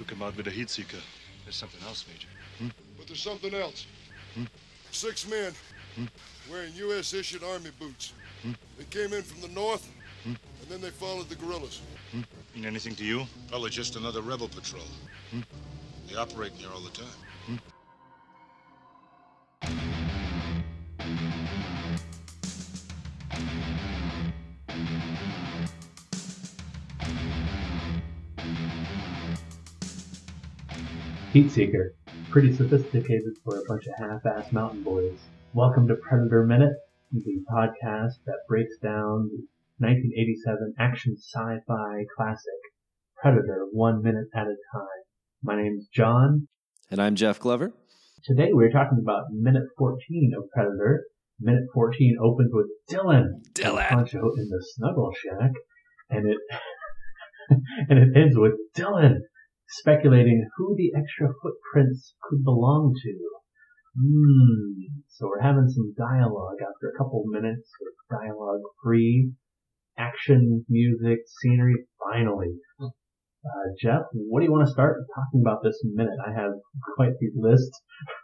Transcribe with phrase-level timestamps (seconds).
[0.00, 0.96] Took him out with a heat seeker.
[1.44, 2.28] There's something else, Major.
[2.58, 2.68] Hmm?
[2.96, 3.86] But there's something else.
[4.34, 4.44] Hmm?
[4.92, 5.52] Six men
[5.94, 6.06] hmm?
[6.50, 7.12] wearing U.S.
[7.12, 8.14] issued army boots.
[8.78, 9.86] They came in from the north,
[10.24, 10.38] and
[10.70, 11.82] then they followed the guerrillas.
[12.54, 13.26] Mean anything to you?
[13.50, 14.84] Probably just another rebel patrol.
[16.08, 17.06] They operate here all the time.
[31.40, 31.94] Heat Seeker.
[32.28, 35.18] Pretty sophisticated for a bunch of half-ass mountain boys.
[35.54, 36.74] Welcome to Predator Minute,
[37.12, 39.46] the podcast that breaks down the
[39.78, 42.60] 1987 action sci-fi classic
[43.22, 45.00] Predator one minute at a time.
[45.42, 46.46] My name's John.
[46.90, 47.72] And I'm Jeff Glover.
[48.22, 51.06] Today we're talking about minute 14 of Predator.
[51.40, 53.40] Minute 14 opens with Dillon.
[53.54, 53.86] Dillon.
[53.88, 55.52] Poncho in the Snuggle Shack,
[56.10, 56.38] and it
[57.88, 59.22] and it ends with Dillon
[59.70, 63.30] speculating who the extra footprints could belong to.
[63.98, 65.02] Hmm.
[65.08, 69.32] So we're having some dialogue after a couple minutes of dialogue free
[69.98, 71.86] action, music, scenery.
[72.12, 72.54] Finally,
[73.44, 76.18] uh, Jeff, what do you want to start talking about this minute?
[76.26, 76.52] I have
[76.96, 77.70] quite the list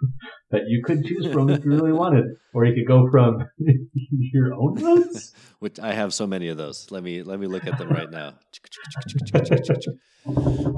[0.51, 3.47] that you could choose from if you really wanted, or you could go from
[4.33, 5.33] your own notes.
[5.59, 6.91] Which I have so many of those.
[6.91, 8.35] Let me let me look at them right now.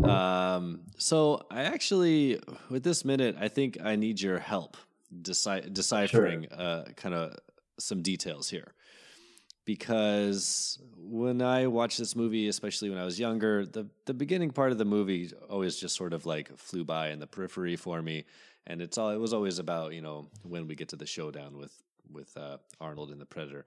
[0.08, 4.76] um, so I actually, with this minute, I think I need your help
[5.12, 7.34] deci- deciphering uh, kind of
[7.80, 8.72] some details here.
[9.68, 14.72] Because when I watched this movie, especially when I was younger, the the beginning part
[14.72, 18.24] of the movie always just sort of like flew by in the periphery for me,
[18.66, 21.58] and it's all it was always about you know when we get to the showdown
[21.58, 21.74] with
[22.10, 23.66] with uh, Arnold and the Predator.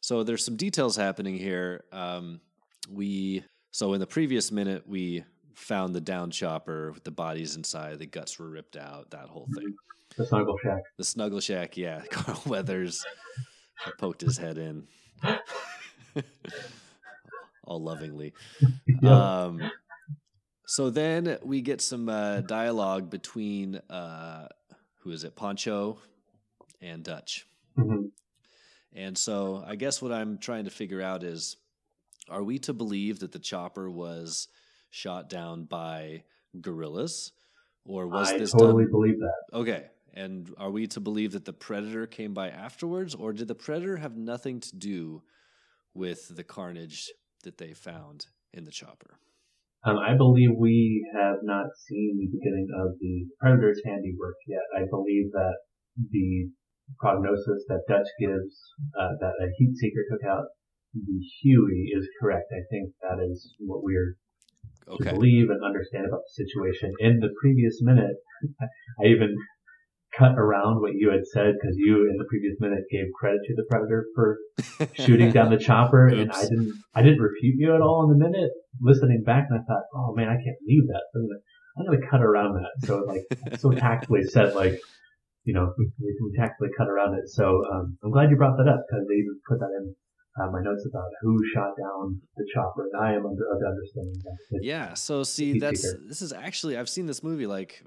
[0.00, 1.84] So there's some details happening here.
[1.92, 2.40] Um,
[2.90, 5.22] we so in the previous minute we
[5.54, 9.46] found the down chopper with the bodies inside, the guts were ripped out, that whole
[9.54, 9.76] thing.
[10.16, 10.82] The Snuggle Shack.
[10.96, 12.00] The snuggle shack, yeah.
[12.10, 13.04] Carl Weathers
[13.96, 14.88] poked his head in,
[17.64, 18.34] all lovingly.
[19.02, 19.42] Yeah.
[19.44, 19.70] Um,
[20.66, 24.48] so then we get some uh, dialogue between uh,
[25.00, 25.98] who is it, Poncho
[26.80, 27.46] and Dutch.
[27.78, 28.10] Mhm.
[28.94, 31.56] And so I guess what I'm trying to figure out is
[32.28, 34.48] are we to believe that the chopper was
[34.90, 36.24] shot down by
[36.60, 37.32] guerrillas?
[37.84, 38.90] Or was I this totally done?
[38.92, 39.42] believe that.
[39.52, 39.86] Okay.
[40.16, 43.98] And are we to believe that the predator came by afterwards, or did the predator
[43.98, 45.22] have nothing to do
[45.92, 47.12] with the carnage
[47.44, 49.18] that they found in the chopper?
[49.84, 54.64] Um, I believe we have not seen the beginning of the Predator's handiwork yet.
[54.74, 55.56] I believe that
[56.10, 56.50] the
[56.98, 58.56] prognosis that Dutch gives,
[58.98, 60.46] uh, that a heat seeker took out
[60.94, 62.48] the Huey is correct.
[62.52, 64.16] I think that is what we're
[64.86, 66.92] to believe and understand about the situation.
[67.00, 68.16] In the previous minute,
[69.02, 69.36] I even
[70.18, 73.54] cut around what you had said because you in the previous minute gave credit to
[73.54, 74.38] the Predator for
[74.94, 76.72] shooting down the chopper, and I didn't.
[76.94, 78.50] I didn't refute you at all in the minute.
[78.80, 81.02] Listening back, and I thought, oh man, I can't believe that.
[81.12, 81.40] So I'm gonna,
[81.78, 82.86] I'm gonna cut around that.
[82.86, 84.78] So like, so tactfully said, like,
[85.44, 87.28] you know, we, we tactfully cut around it.
[87.28, 89.94] So um, I'm glad you brought that up because they even put that in
[90.40, 94.20] uh, my notes about who shot down the chopper, and I am under the understanding
[94.24, 94.36] that.
[94.56, 94.94] it's- Yeah.
[94.94, 97.82] So see, that's this is actually I've seen this movie like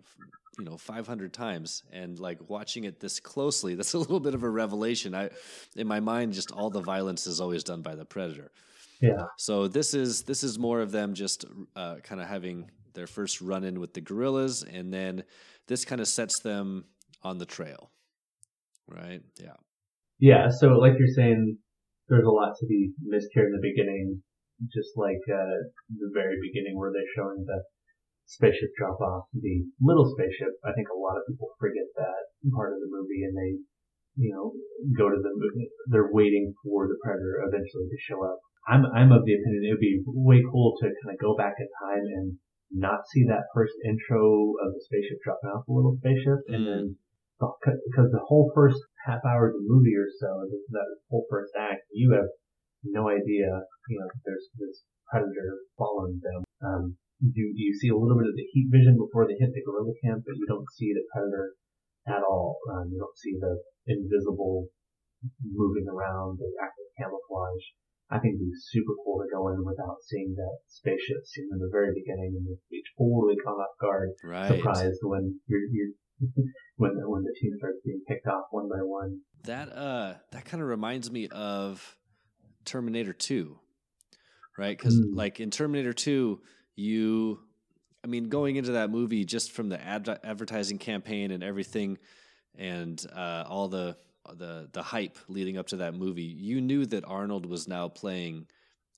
[0.58, 4.44] you know 500 times, and like watching it this closely, that's a little bit of
[4.44, 5.14] a revelation.
[5.16, 5.30] I
[5.76, 8.52] in my mind, just all the violence is always done by the predator.
[9.02, 9.24] Yeah.
[9.38, 11.46] So this is this is more of them just
[11.76, 15.24] uh, kind of having their first run in with the guerrillas, and then
[15.68, 16.86] this kind of sets them
[17.24, 17.92] on the trail,
[18.88, 19.22] right?
[19.40, 19.54] Yeah.
[20.20, 21.58] Yeah, so like you're saying,
[22.10, 24.22] there's a lot to be missed here in the beginning,
[24.74, 25.58] just like uh,
[25.94, 27.62] the very beginning where they're showing the
[28.26, 30.54] spaceship drop off, the little spaceship.
[30.66, 33.52] I think a lot of people forget that part of the movie, and they,
[34.18, 34.54] you know,
[34.98, 35.70] go to the movie.
[35.90, 38.38] They're waiting for the predator eventually to show up.
[38.68, 41.58] I'm I'm of the opinion it would be way cool to kind of go back
[41.58, 42.28] in time and
[42.70, 46.70] not see that first intro of the spaceship dropping off the little spaceship, and Mm.
[46.70, 46.86] then
[47.40, 50.44] because the whole first half hour of the movie or so,
[50.76, 52.28] that whole first act, you have
[52.84, 53.48] no idea,
[53.88, 56.44] you know, there's this predator following them.
[56.60, 56.84] Um,
[57.20, 59.96] you, you see a little bit of the heat vision before they hit the guerrilla
[60.04, 61.56] camp, but you don't see the predator
[62.08, 62.60] at all.
[62.72, 64.68] Um, you don't see the invisible
[65.44, 67.66] moving around, the active camouflage.
[68.10, 71.60] I think it'd be super cool to go in without seeing that spaceship scene in
[71.60, 74.50] the very beginning and be totally caught off guard Right.
[74.50, 75.94] surprised when you're, you're
[76.78, 79.20] when the, when the team starts being picked off one by one.
[79.44, 81.98] That uh that kind of reminds me of
[82.66, 83.58] Terminator 2.
[84.58, 84.78] Right?
[84.78, 85.16] Cuz Mm.
[85.16, 86.42] like in Terminator 2,
[86.76, 87.40] you
[88.04, 91.98] I mean, going into that movie, just from the ad- advertising campaign and everything,
[92.56, 93.98] and uh, all the
[94.36, 98.48] the the hype leading up to that movie, you knew that Arnold was now playing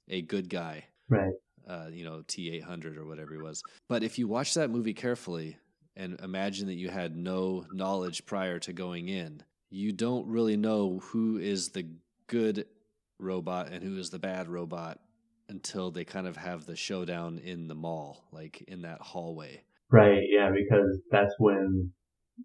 [0.07, 1.33] a good guy, Right.
[1.67, 3.63] uh, you know, T eight hundred or whatever he was.
[3.87, 5.57] But if you watch that movie carefully
[5.95, 10.99] and imagine that you had no knowledge prior to going in, you don't really know
[10.99, 11.87] who is the
[12.27, 12.65] good
[13.19, 14.99] robot and who is the bad robot
[15.49, 19.63] until they kind of have the showdown in the mall, like in that hallway.
[19.91, 20.21] Right.
[20.29, 21.91] Yeah, because that's when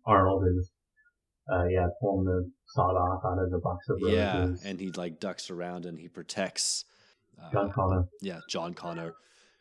[0.04, 0.70] Arnold is,
[1.52, 4.60] uh, yeah, pulling the sawed off out of the box of roses.
[4.64, 6.84] Yeah, and he like ducks around and he protects
[7.40, 8.04] uh, John Connor.
[8.20, 9.14] Yeah, John Connor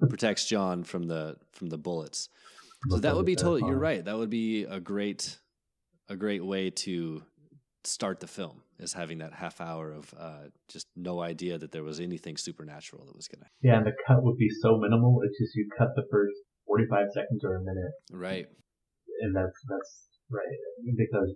[0.10, 2.30] protects John from the from the bullets.
[2.90, 3.62] So that would be totally.
[3.70, 4.04] You're right.
[4.04, 5.38] That would be a great
[6.10, 7.24] a great way to
[7.84, 11.84] start the film is having that half hour of uh, just no idea that there
[11.84, 13.48] was anything supernatural that was gonna.
[13.62, 15.20] Yeah, and the cut would be so minimal.
[15.24, 16.36] It's just you cut the first
[16.68, 18.48] 45 seconds or a minute, Right.
[19.22, 19.94] and that's that's
[20.30, 20.58] right
[20.98, 21.34] because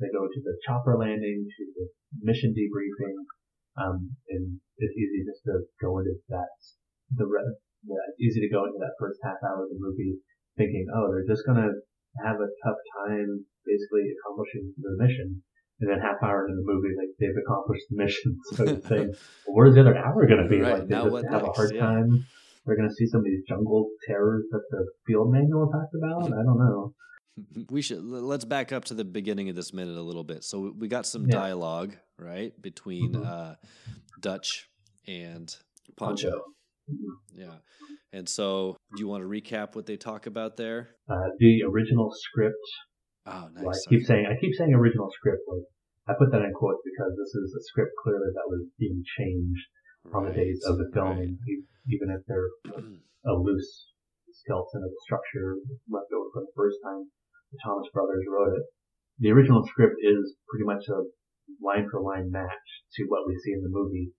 [0.00, 1.86] they go to the chopper landing, to the
[2.20, 3.16] mission debriefing,
[3.78, 6.50] um, and it's easy just to go into that.
[7.14, 10.18] The, re- the it's easy to go into that first half hour of the movie
[10.56, 11.68] thinking, oh, they're just gonna
[12.24, 15.42] have a tough time basically accomplishing the mission.
[15.80, 18.38] And then half hour into the movie, like they've accomplished the mission.
[18.54, 19.08] So you think,
[19.46, 20.60] well, where's the other hour going to be?
[20.60, 21.48] Right, Like they just have next?
[21.48, 21.80] a hard Yeah.
[21.80, 22.24] time.
[22.64, 26.24] We're going to see some of these jungle terrors that the field manual talked about.
[26.32, 26.94] I don't know.
[27.70, 30.44] We should let's back up to the beginning of this minute a little bit.
[30.44, 31.32] So we got some Yeah.
[31.38, 33.26] dialogue right between Mhm.
[33.26, 33.54] uh,
[34.20, 34.68] Dutch
[35.08, 35.52] and
[35.96, 36.30] Poncho.
[36.88, 36.96] Mhm.
[37.34, 37.56] Yeah,
[38.12, 40.94] and so do you want to recap what they talk about there?
[41.10, 42.64] Uh, the original script.
[43.26, 43.84] Oh, well, nice.
[43.86, 45.42] I keep saying I keep saying original script.
[45.50, 45.66] Like
[46.06, 49.66] I put that in quotes because this is a script clearly that was being changed
[50.12, 52.52] on the days of the filming, e- even if they're
[53.24, 53.88] a loose
[54.30, 55.56] skeleton of the structure
[55.88, 57.08] left over from the first time
[57.52, 58.64] the Thomas brothers wrote it.
[59.18, 61.08] The original script is pretty much a
[61.62, 62.66] line for line match
[62.98, 64.12] to what we see in the movie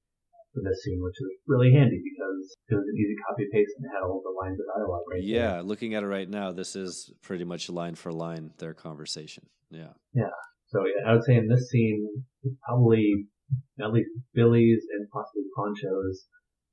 [0.56, 3.92] for this scene, which is really handy because it was an easy copy paste and
[3.92, 7.12] had all the lines of dialogue right yeah, looking at it right now, this is
[7.22, 9.46] pretty much line for line their conversation.
[9.70, 9.92] Yeah.
[10.16, 10.32] Yeah.
[10.72, 12.24] So yeah, I would say in this scene,
[12.64, 13.28] probably
[13.84, 16.26] at least Billy's and possibly Poncho's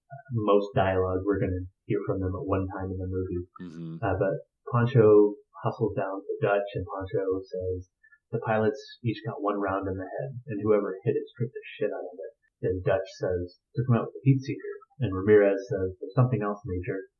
[0.06, 3.42] uh, most dialogue we're going to hear from them at one time in the movie.
[3.58, 7.90] hmm Uh, but Poncho hustles down to Dutch, and Poncho says
[8.30, 11.64] the pilots each got one round in the head, and whoever hit it stripped the
[11.76, 12.32] shit out of it.
[12.62, 16.42] Then Dutch says, took him out with the heat seeker, and Ramirez says, there's something
[16.42, 17.10] else, Major.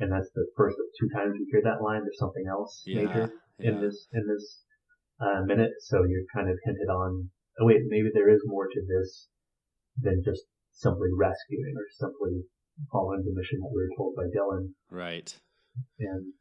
[0.00, 2.04] And that's the first of two times we hear that line.
[2.04, 3.04] There's something else, Yeah.
[3.04, 3.68] Major, yeah.
[3.68, 4.64] in this in this
[5.20, 5.72] uh, minute.
[5.80, 7.28] So you're kind of hinted on.
[7.60, 9.28] Oh wait, maybe there is more to this
[10.00, 10.40] than just
[10.72, 12.48] simply rescuing or simply
[12.88, 14.72] following the mission that we were told by Dillon.
[14.88, 15.28] Right.
[16.00, 16.32] And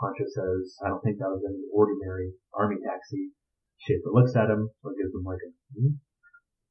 [0.00, 3.30] Poncho says, I don't think that was any ordinary army taxi.
[3.78, 5.94] Schaefer looks at him, or gives him like a, hmm?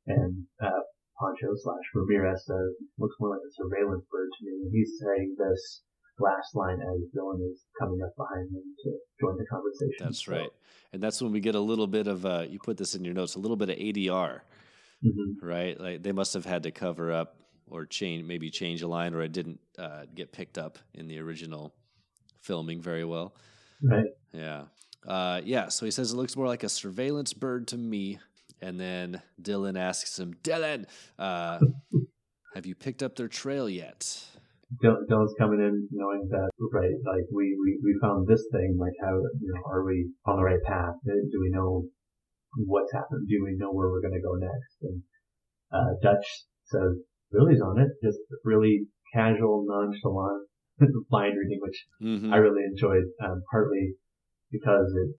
[0.07, 0.84] and, uh,
[1.19, 4.69] Poncho slash Ramirez says, looks more like a surveillance bird to me.
[4.71, 5.83] He's saying this
[6.19, 8.89] last line as Dillon is coming up behind him to
[9.19, 10.06] join the conversation.
[10.06, 10.50] That's So, right.
[10.92, 13.13] And that's when we get a little bit of uh you put this in your
[13.13, 14.42] notes, a little bit of ADR,
[15.04, 15.36] mhm.
[15.42, 15.80] right?
[15.80, 17.38] Like they must have had to cover up
[17.68, 21.19] or change maybe change a line or it didn't uh, get picked up in the
[21.19, 21.74] original
[22.42, 23.36] filming very well.
[23.81, 24.06] Right.
[24.31, 24.63] Yeah.
[25.08, 25.70] Uh, yeah.
[25.70, 28.20] So he says it looks more like a surveillance bird to me.
[28.63, 30.88] And then Dillon asks him, Dillon,
[31.20, 31.60] uh,
[32.55, 34.24] have you picked up their trail yet?
[34.82, 38.93] Dillon- Dillon's coming in knowing that, right, like we, we, we found this thing, like
[39.03, 40.96] how, you know, are we on the right path?
[41.05, 41.84] Do we know
[42.55, 43.27] what's happened?
[43.27, 44.75] Do we know where we're going to go next?
[44.82, 45.01] And,
[45.72, 46.25] uh, Dutch
[46.65, 47.03] says,
[47.34, 50.48] Billy's on it, just really casual, nonchalant
[51.12, 52.34] line reading, which Mm-hmm.
[52.34, 53.93] I really enjoyed, um, partly
[54.51, 55.15] because it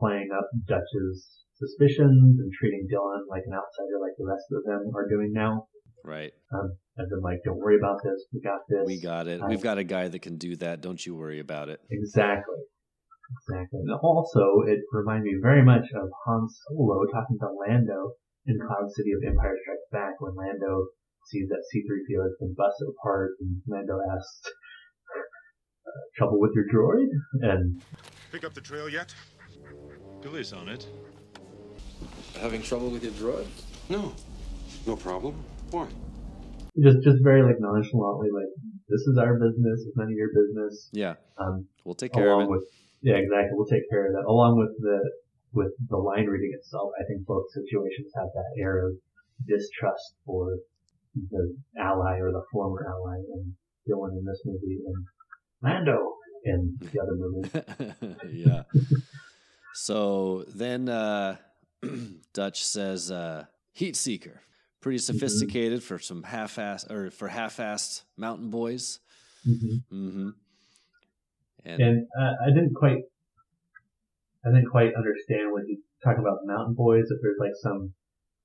[0.00, 4.92] playing up Dutch's suspicions and treating Dillon like an outsider like the rest of them
[4.94, 5.66] are doing now.
[6.04, 6.32] right.
[6.52, 8.84] Um, as in like, don't worry about this, we got this.
[8.86, 9.42] We got it.
[9.42, 10.80] Uh, We've got a guy that can do that.
[10.80, 11.80] Don't you worry about it.
[11.90, 12.56] Exactly.
[13.42, 13.80] Exactly.
[13.80, 18.12] And also, it reminded me very much of Han Solo talking to Lando
[18.46, 20.86] in Cloud City of Empire Strikes Back when Lando
[21.26, 27.08] sees that C-3PO has been busted apart and Lando asks, uh, trouble with your droid?
[27.42, 27.82] And
[28.30, 29.12] Pick up the trail yet?
[30.22, 30.86] Billy's on it.
[32.40, 33.46] Having trouble with your droid?
[33.88, 34.14] No.
[34.86, 35.34] No problem.
[35.70, 35.88] Why?
[36.82, 38.52] just, just very like nonchalantly like,
[38.88, 40.88] this is our business, it's none of your business.
[40.92, 41.14] Yeah.
[41.38, 42.50] Um, We'll take care of it.
[42.50, 42.64] with,
[43.02, 44.24] yeah, exactly, we'll take care of that.
[44.28, 44.98] Along with the,
[45.52, 48.94] with the line reading itself, I think both situations have that air of
[49.48, 50.58] distrust for
[51.30, 53.52] the ally or the former ally and
[53.86, 55.04] Dillon in this movie and
[55.62, 56.14] Lando
[56.44, 58.16] in the other movie.
[58.32, 58.62] yeah.
[59.74, 61.36] So then uh,
[62.32, 64.42] Dutch says uh, heat seeker,
[64.80, 69.00] pretty sophisticated for some half-ass or for half-assed mountain boys.
[69.44, 70.28] hmm Mm-hmm.
[71.64, 73.02] And, And uh, I didn't quite,
[74.44, 77.04] I didn't quite understand when he's talking about mountain boys.
[77.10, 77.92] If there's like some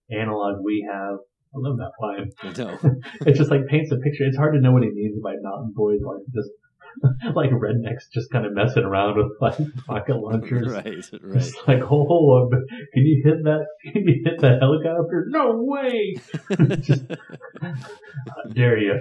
[0.09, 1.17] analog we have,
[1.53, 2.31] I love that line.
[2.57, 2.79] no,
[3.27, 4.23] It just like paints a picture.
[4.23, 6.49] It's hard to know what he means by mountain boys, like just
[7.35, 10.67] like rednecks just kind of messing around with like pocket launchers.
[10.67, 10.85] right,
[11.23, 11.37] right.
[11.37, 12.49] It's like, oh, um,
[12.93, 13.65] can you hit that?
[13.93, 15.25] Can you hit that helicopter?
[15.29, 16.15] No way!
[16.81, 17.03] just,
[17.61, 18.99] how dare you?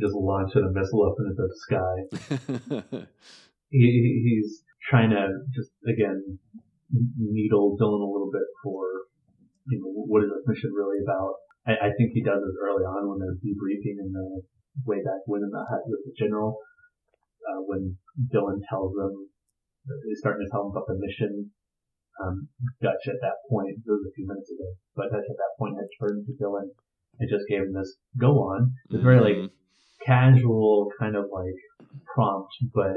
[0.00, 3.06] Just launching a missile up into the sky.
[3.70, 6.38] He, he- he's trying to just again
[7.18, 8.82] needle Dillon a little bit for
[9.68, 11.34] you know what is this mission really about.
[11.66, 14.42] I, I think he does this early on when they're debriefing in the
[14.86, 16.58] way back when in the hut with the general.
[17.48, 17.96] Uh, when
[18.30, 19.28] Dillon tells them
[20.06, 21.50] he's starting to tell him about the mission.
[22.20, 22.48] Um,
[22.84, 25.80] Dutch at that point, it was a few minutes ago, but Dutch at that point
[25.80, 26.68] had turned to Dillon
[27.18, 28.76] and just gave him this go on.
[28.92, 29.50] It's very like Mhm.
[30.04, 31.56] casual kind of like
[32.14, 32.96] prompt, but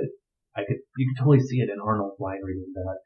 [0.55, 2.99] I could you could totally see it in Arnold's line reading that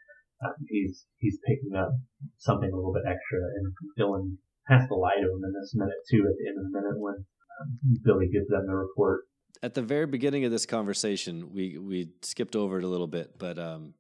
[0.46, 1.92] um, he's he's picking up
[2.38, 6.02] something a little bit extra, and Dillon has to lie to him in this minute
[6.10, 6.26] too.
[6.28, 7.16] At the end of the minute, when
[7.62, 7.70] um,
[8.04, 9.26] Billy gives them the report,
[9.64, 13.38] at the very beginning of this conversation, we we skipped over it a little bit,
[13.38, 13.94] but um,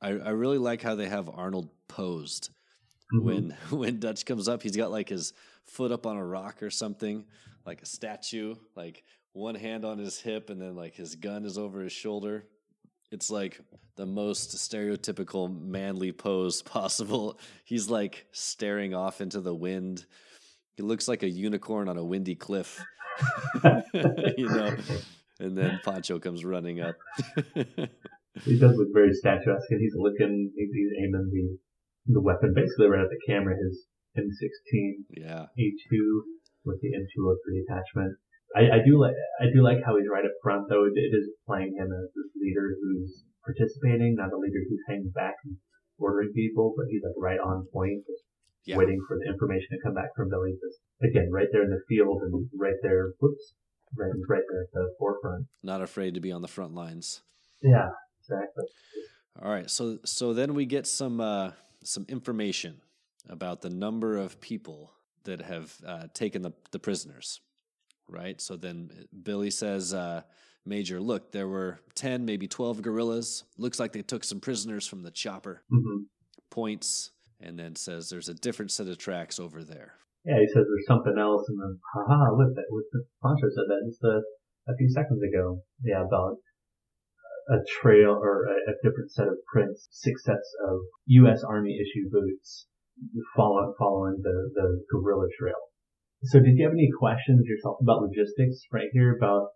[0.00, 2.50] I I really like how they have Arnold posed
[3.12, 3.26] Mm-hmm.
[3.26, 4.62] when when Dutch comes up.
[4.62, 5.32] He's got like his
[5.66, 7.24] foot up on a rock or something,
[7.66, 11.58] like a statue, like one hand on his hip, and then like his gun is
[11.58, 12.44] over his shoulder.
[13.12, 13.60] It's like
[13.96, 17.38] the most stereotypical manly pose possible.
[17.64, 20.06] He's like staring off into the wind.
[20.76, 22.82] He looks like a unicorn on a windy cliff.
[24.38, 24.76] you know.
[25.40, 26.96] And then Poncho comes running up.
[28.44, 31.58] he does look very statuesque, and he's looking, he's, he's aiming the
[32.06, 33.86] the weapon basically right at the camera, his
[34.16, 35.46] M16 yeah.
[35.54, 35.90] A2
[36.64, 38.16] with the M203 attachment.
[38.56, 40.84] I, I do like I do like how he's right up front though.
[40.84, 45.14] It, it is playing him as this leader who's participating, not a leader who's hanging
[45.14, 45.54] back and
[45.98, 48.26] ordering people, but he's like right on point, just
[48.66, 48.76] Yeah.
[48.76, 50.52] waiting for the information to come back from Billy.
[50.52, 53.54] Just again, right there in the field and right there, whoops,
[53.96, 55.46] right, right there at the forefront.
[55.62, 57.22] Not afraid to be on the front lines.
[57.62, 57.88] Yeah,
[58.20, 58.64] exactly.
[59.42, 61.52] All right, so so then we get some uh,
[61.84, 62.80] some information
[63.28, 64.92] about the number of people
[65.24, 67.40] that have uh, taken the the prisoners,
[68.08, 68.40] right?
[68.40, 68.90] So then
[69.22, 70.22] Billy says, uh,
[70.66, 73.44] "Major, look, there were ten, maybe twelve guerrillas.
[73.56, 76.02] Looks like they took some prisoners from the chopper." hmm
[76.50, 79.94] Points and then says, "There's a different set of tracks over there."
[80.24, 83.68] Yeah, he says there's something else, and then haha, look, that with the Poncho said
[83.68, 84.20] that just a,
[84.70, 85.62] a few seconds ago.
[85.82, 86.36] Yeah, about
[87.48, 90.80] a trail or a, a different set of prints, six sets of
[91.24, 91.42] U.S.
[91.42, 92.66] Army issue boots,
[93.34, 95.70] following following the the guerrilla trail.
[96.24, 99.16] So, did you have any questions yourself about logistics right here?
[99.16, 99.48] About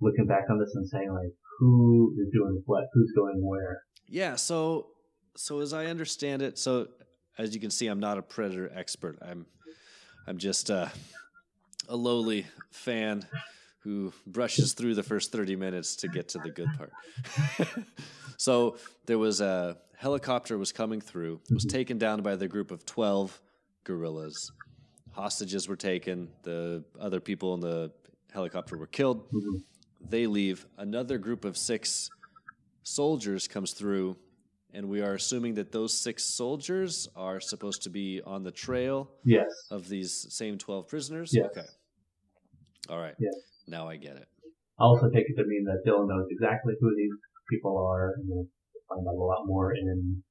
[0.00, 3.82] looking back on this and saying like, who is doing what, who's going where?
[4.08, 4.88] Yeah, so
[5.36, 6.88] so as I understand it, so
[7.38, 9.18] as you can see, I'm not a predator expert.
[9.22, 9.46] I'm
[10.26, 10.88] I'm just uh,
[11.88, 13.24] a lowly fan
[13.80, 16.92] who brushes through the first 30 minutes to get to the good part.
[18.36, 22.84] so there was a helicopter was coming through, was taken down by the group of
[22.84, 23.40] 12
[23.84, 24.50] guerrillas.
[25.12, 27.92] Hostages were taken, the other people in the
[28.32, 29.30] helicopter were killed.
[29.30, 29.62] Mhm.
[30.08, 30.66] They leave.
[30.76, 32.10] Another group of 6
[32.82, 34.16] soldiers comes through
[34.76, 39.10] and we are assuming that those six soldiers are supposed to be on the trail
[39.24, 39.48] Yes.
[39.70, 41.30] of these same 12 prisoners?
[41.32, 41.46] Yes.
[41.56, 41.66] Okay.
[42.90, 43.14] All right.
[43.18, 43.32] Yes.
[43.66, 44.28] Now I get it.
[44.78, 47.10] I also take it to mean that Dillon knows exactly who these
[47.50, 48.46] people are, and we'll
[48.88, 50.22] find out a lot more in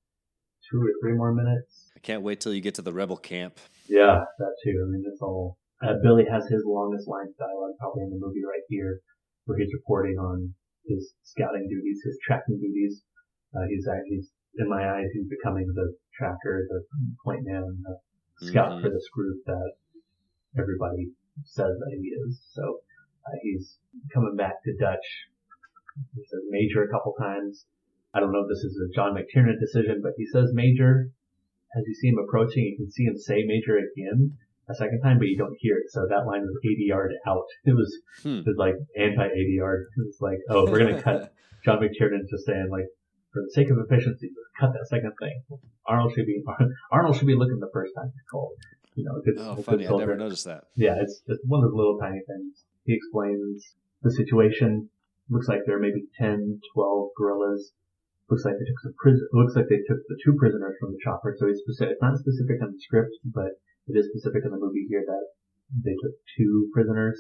[0.70, 1.90] two or three more minutes.
[1.98, 3.58] I can't wait till you get to the rebel camp.
[3.90, 4.78] Yeah, that too.
[4.86, 5.58] I mean, it's all.
[5.84, 9.00] Uh, Billy has his longest line of dialogue probably in the movie right here,
[9.46, 10.54] where he's reporting on
[10.88, 13.02] his scouting duties, his tracking duties.
[13.56, 14.22] Uh, he's actually,
[14.58, 16.82] in my eyes, he's becoming the tracker, the
[17.24, 18.82] point man, the scout Mhm.
[18.82, 19.72] for this group that
[20.58, 21.12] everybody
[21.44, 22.42] says that he is.
[22.52, 22.80] So
[23.26, 23.78] uh, he's
[24.14, 25.06] coming back to Dutch.
[26.16, 27.66] He says Major a couple times.
[28.14, 31.10] I don't know if this is a John McTiernan decision, but he says Major.
[31.78, 34.38] As you see him approaching, you can see him say Major again
[34.70, 35.92] a second time, but you don't hear it.
[35.92, 37.44] So that line was ADR'd out.
[37.66, 37.92] It was,
[38.24, 38.40] Hmm.
[38.40, 39.88] it was like anti ADR'd.
[39.98, 41.34] It was like, oh, we're gonna cut
[41.66, 42.88] John McTiernan just saying like,
[43.36, 45.36] for the sake of efficiency, just cut that second thing.
[45.86, 46.40] Arnold should be
[46.92, 48.56] Arnold should be looking the first time he's called.
[48.96, 49.84] You know, a good, Oh, funny.
[49.86, 50.72] I never noticed that.
[50.80, 52.64] Yeah, it's just one of those little tiny things.
[52.88, 54.88] He explains the situation.
[55.30, 57.74] looks like there are maybe 10, 12 guerrillas.
[58.32, 59.28] Looks like they took some prison.
[59.36, 61.36] Looks like they took the two prisoners from the chopper.
[61.38, 62.00] So it's specific.
[62.00, 63.60] It's not specific in the script, but
[63.92, 65.26] it is specific in the movie here that
[65.84, 67.20] they took two prisoners.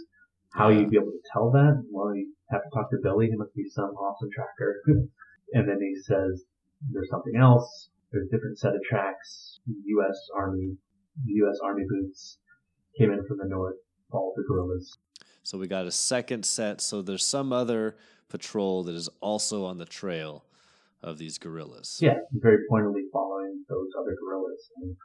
[0.55, 0.79] How Yeah.
[0.79, 1.83] you'd be able to tell that?
[1.91, 3.27] Well, you have to talk to Billy.
[3.27, 4.79] He must be some awesome tracker.
[5.55, 6.43] and then he says
[6.91, 7.89] there's something else.
[8.11, 9.59] There's a different set of tracks.
[9.65, 10.17] U.S.
[10.37, 10.75] Army,
[11.25, 11.57] U.S.
[11.63, 12.37] Army boots
[12.99, 13.75] came in from the north.
[14.11, 14.97] All the guerrillas.
[15.43, 16.81] So we got a second set.
[16.81, 17.97] So there's some other
[18.29, 20.45] patrol that is also on the trail
[21.01, 21.99] of these guerrillas.
[22.01, 24.61] Yeah, very pointedly following those other guerrillas.
[24.77, 24.95] And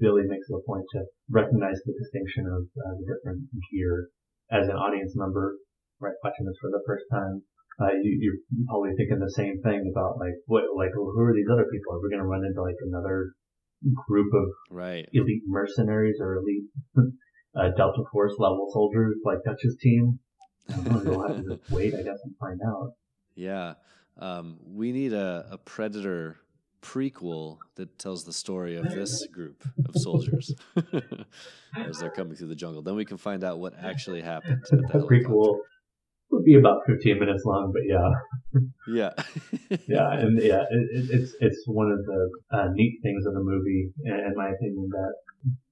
[0.00, 4.08] Billy makes it a point to recognize the distinction of uh, the different gear.
[4.50, 5.56] As an audience member,
[6.00, 7.42] right, watching this for the first time,
[7.80, 11.48] uh, you, you're probably thinking the same thing about like what, like who are these
[11.50, 11.94] other people?
[11.94, 13.32] Are we going to run into like another
[14.06, 15.08] group of Right.
[15.12, 16.64] elite mercenaries or elite
[17.56, 20.18] uh, Delta Force level soldiers like Dutch's team?
[20.68, 22.92] I don't know, you'll have to just wait, I guess, and find out.
[23.34, 23.74] Yeah.
[24.18, 26.36] Um, we need a, a Predator
[26.82, 30.54] prequel that tells the story of this group of soldiers
[31.76, 32.82] as they're coming through the jungle.
[32.82, 34.62] Then we can find out what actually happened.
[34.72, 35.58] At the prequel.
[36.30, 38.10] Would be about 15 minutes long, but yeah.
[38.88, 39.12] Yeah.
[39.88, 43.40] yeah, and yeah, it, it, it's it's one of the uh, neat things of the
[43.40, 45.12] movie, in in my opinion, that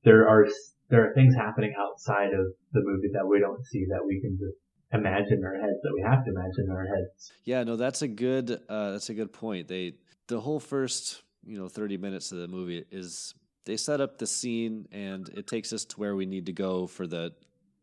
[0.04, 0.46] there are
[0.88, 4.38] there are things happening outside of the movie that we don't see that we can
[4.38, 4.56] just
[4.92, 7.32] imagine in our heads that we have to imagine in our heads.
[7.44, 9.68] Yeah, no, that's a good uh, that's a good point.
[9.68, 9.94] They
[10.28, 13.34] the whole first you know thirty minutes of the movie is
[13.64, 16.86] they set up the scene and it takes us to where we need to go
[16.86, 17.32] for the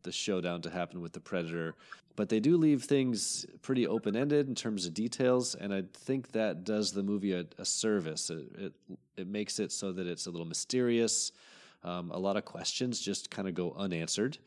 [0.06, 1.74] the showdown to happen with the predator.
[2.16, 6.32] But they do leave things pretty open ended in terms of details, and I think
[6.32, 8.30] that does the movie a, a service.
[8.30, 8.72] It, it
[9.18, 11.32] it makes it so that it's a little mysterious.
[11.84, 14.38] Um, a lot of questions just kind of go unanswered.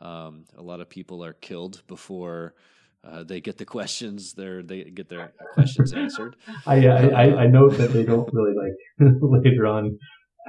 [0.00, 2.54] Um, a lot of people are killed before
[3.02, 4.34] uh, they get the questions.
[4.34, 6.36] Their they get their questions answered.
[6.66, 9.12] I I, I, note that they don't really like
[9.44, 9.98] later on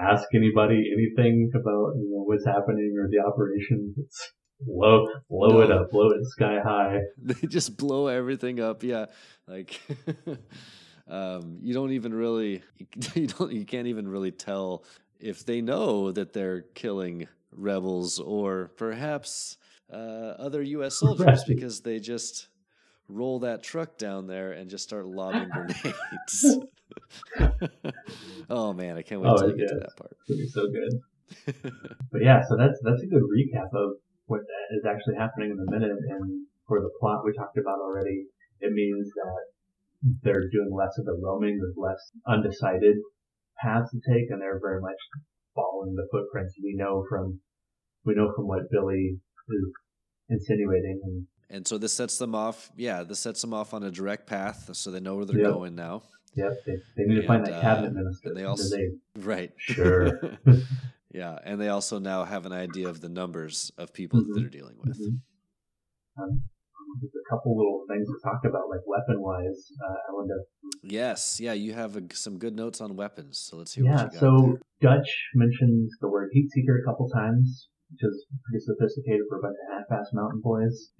[0.01, 3.95] ask anybody anything about you know what's happening or the operation.
[3.97, 6.99] It's blow blow it up, blow it sky high.
[7.17, 8.83] they just blow everything up.
[8.83, 9.05] Yeah,
[9.47, 9.79] like
[11.07, 12.61] um, you don't even really
[13.15, 14.83] you don't you can't even really tell
[15.19, 19.57] if they know that they're killing rebels or perhaps
[19.91, 20.95] uh, other U.S.
[20.99, 21.39] soldiers Right.
[21.47, 22.47] because they just
[23.07, 26.57] roll that truck down there and just start lobbing grenades.
[28.49, 29.79] oh man, I can't wait Oh, you get to yeah.
[29.79, 30.15] that part.
[30.27, 31.73] It's gonna be so good.
[32.11, 33.93] But yeah, so that's that's a good recap of
[34.29, 34.41] what
[34.77, 35.91] is actually happening in the minute.
[35.91, 38.29] And for the plot we talked about already,
[38.61, 39.41] it means that
[40.23, 42.95] they're doing less of the roaming, there's less undecided
[43.61, 44.95] paths to take, and they're very much
[45.55, 47.39] following the footprints we know from
[48.05, 49.17] we know from what Billy
[49.49, 49.73] is
[50.29, 51.01] insinuating.
[51.03, 52.71] And And so this sets them off.
[52.77, 55.53] Yeah, this sets them off on a direct path, so they know where they're Yep.
[55.53, 56.03] going now.
[56.35, 58.29] yep, they, they need to find that uh, cabinet minister.
[58.29, 59.51] and they also- they- Right.
[59.57, 60.07] Sure.
[61.11, 64.35] yeah, and they also now have an idea of the numbers of people that Mhm.
[64.35, 64.97] they're dealing with.
[64.99, 65.21] Mhm.
[66.17, 66.43] Um,
[67.01, 69.71] there's a couple little things to talk about, like weapon wise.
[69.83, 69.95] Uh,
[70.81, 74.03] Yes, yeah, you have a, some good notes on weapons, so let's hear what Yeah,
[74.05, 74.19] you got.
[74.19, 79.39] so Dutch mentions the word heat seeker a couple times, which is pretty sophisticated for
[79.39, 80.91] a bunch of half-assed mountain boys.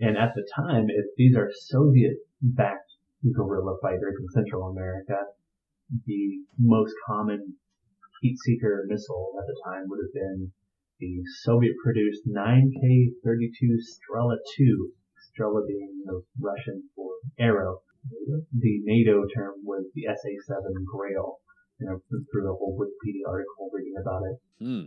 [0.00, 2.92] and at the time, if these are Soviet-backed
[3.34, 5.18] guerrilla fighters in Central America,
[6.06, 7.56] the most common
[8.20, 10.52] heat seeker missile at the time would have been
[11.00, 14.92] the Soviet-produced 9K-32 Strela 2.
[15.28, 17.80] Strela being the Russian for arrow.
[18.58, 21.38] The NATO term was the SA-7 Grail.
[21.78, 24.64] You know, through the whole Wikipedia article reading about it.
[24.64, 24.86] hmm.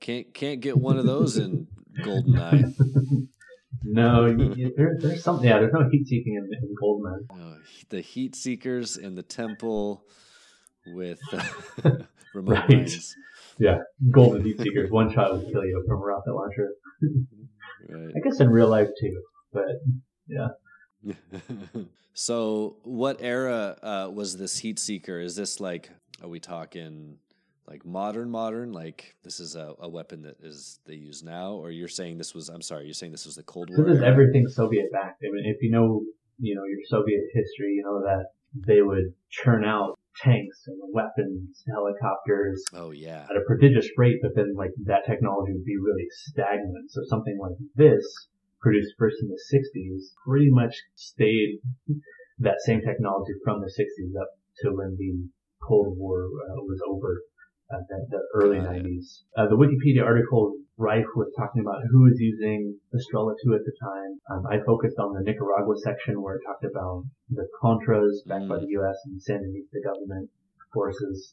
[0.00, 1.66] Can't can't get one of those in
[2.02, 2.74] Goldeneye.
[3.82, 4.34] no,
[4.76, 5.48] there, there's something.
[5.48, 7.26] Yeah, there's no heat seeking in, in Goldeneye.
[7.30, 10.06] Uh, the Heat Seekers in the temple
[10.94, 11.42] with uh,
[12.34, 12.68] remote Right.
[12.70, 13.14] mines.
[13.58, 13.78] Yeah,
[14.10, 14.90] golden heat seekers.
[14.90, 16.68] One shot would kill you from a rocket launcher.
[17.88, 18.12] Right.
[18.14, 19.22] I guess in real life too,
[19.52, 19.64] but
[20.28, 20.48] yeah.
[22.14, 25.20] so, what era uh, was this heat seeker?
[25.20, 25.90] Is this like,
[26.22, 27.16] are we talking
[27.66, 28.72] like modern, modern?
[28.72, 32.34] Like this is a, a weapon that is they use now, or you're saying this
[32.34, 32.48] was?
[32.48, 33.86] I'm sorry, you're saying this was the Cold War.
[33.86, 35.22] this is everything Soviet backed.
[35.24, 36.02] I mean, if you know,
[36.38, 38.26] you know your Soviet history, you know that
[38.66, 44.32] they would churn out tanks and weapons, helicopters, Oh yeah, at a prodigious rate, but
[44.34, 46.90] then like that technology would be really stagnant.
[46.90, 48.02] So something like this,
[48.60, 51.60] produced first in the 60s, pretty much stayed
[52.38, 54.28] that same technology from the 60s up
[54.62, 55.28] to when the
[55.62, 57.22] Cold War uh, was over.
[57.66, 58.64] Uh, the, the early it.
[58.64, 59.26] 90s.
[59.36, 63.74] Uh, the Wikipedia article rife with talking about who was using Strela 2 at the
[63.82, 64.20] time.
[64.30, 68.58] Um, I focused on the Nicaragua section where it talked about the Contras backed by
[68.58, 68.94] the U.S.
[69.06, 70.30] and Sandinista government
[70.72, 71.32] forces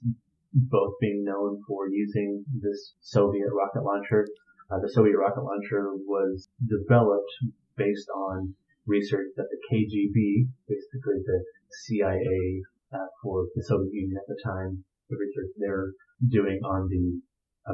[0.54, 4.26] both being known for using this Soviet rocket launcher.
[4.72, 7.34] Uh, the Soviet rocket launcher was developed
[7.76, 11.43] based on research that the KGB, basically the
[11.86, 12.62] CIA
[12.93, 15.93] uh, for the Soviet Union at the time, the research they're
[16.28, 17.21] doing on the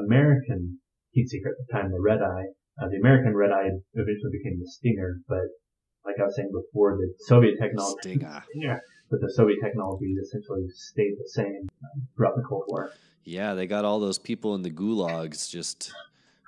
[0.06, 0.80] American
[1.12, 2.52] heat seeker at the time, the Red Eye.
[2.82, 5.47] Uh, the American Red Eye eventually became the Stinger, but
[6.06, 8.43] like I was saying before, the Soviet technology, Stinger.
[8.56, 8.78] yeah,
[9.10, 12.91] but the Soviet technology essentially stayed the same uh, throughout the Cold War.
[13.23, 15.91] Yeah, they got all those people in the gulags just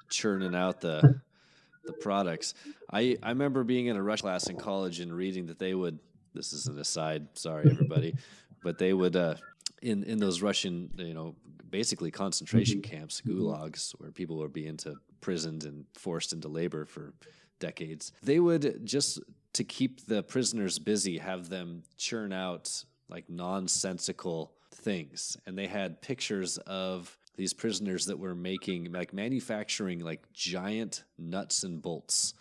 [0.09, 1.21] churning out the
[1.85, 2.53] the products.
[2.91, 5.99] I I remember being in a Russian class in college and reading that they would.
[6.33, 7.27] This is an aside.
[7.33, 8.15] Sorry, everybody,
[8.63, 9.35] but they would uh,
[9.81, 11.35] in in those Russian, you know,
[11.69, 12.95] basically concentration mm-hmm.
[12.95, 13.39] camps, mm-hmm.
[13.39, 17.13] gulags, where people were being to prisoned and forced into labor for
[17.59, 18.11] decades.
[18.23, 19.19] They would just
[19.53, 25.37] to keep the prisoners busy, have them churn out like nonsensical things.
[25.45, 31.63] And they had pictures of these prisoners that were making, like manufacturing, like giant nuts
[31.63, 32.33] and bolts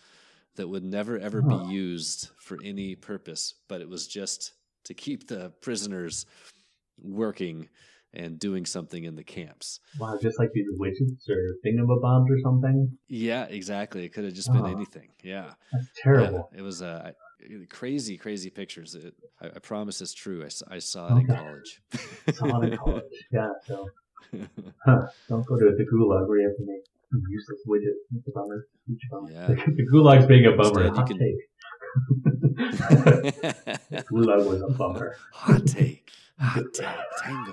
[0.57, 4.53] that would never ever be used for any purpose, but it was just
[4.85, 6.26] to keep the prisoners
[7.02, 7.68] working
[8.12, 9.78] and doing something in the camps.
[9.98, 12.98] Wow, just like these widgets or thingamabombs or something.
[13.08, 14.04] Yeah, exactly.
[14.04, 14.74] It could have just been Oh.
[14.76, 15.10] anything.
[15.22, 15.52] Yeah.
[15.72, 16.50] That's terrible.
[16.52, 17.12] Yeah, it was uh,
[17.68, 18.96] crazy, crazy pictures.
[18.96, 20.44] It, I, I promise it's true.
[20.68, 21.80] I saw it in college.
[22.34, 23.04] Saw it in college.
[23.32, 23.88] Yeah, so
[24.84, 26.82] huh, don't go to the gulag where you have to make
[27.30, 28.18] useless widgets.
[28.18, 28.66] It's a bummer.
[29.12, 29.30] Bummer.
[29.30, 29.46] Yeah.
[29.66, 30.82] The, gulag's being a bummer.
[30.86, 31.36] Instead, Hot can- take.
[34.10, 35.16] Gulag was a bummer.
[35.32, 36.08] hot take,
[36.40, 36.87] Ah, hot take,
[37.22, 37.53] tango.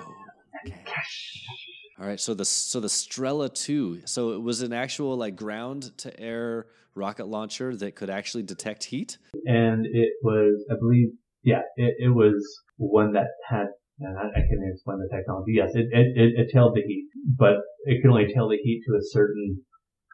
[2.00, 5.98] All right, so the so the Strela two, so it was an actual like ground
[5.98, 9.18] to air rocket launcher that could actually detect heat.
[9.46, 11.10] And it was, I believe,
[11.44, 12.42] yeah, it, it was
[12.78, 13.68] one that had,
[14.00, 15.54] and I, I can't explain the technology.
[15.54, 17.06] Yes, it, it, it, it tailed the heat,
[17.38, 19.62] but it could only tail the heat to a certain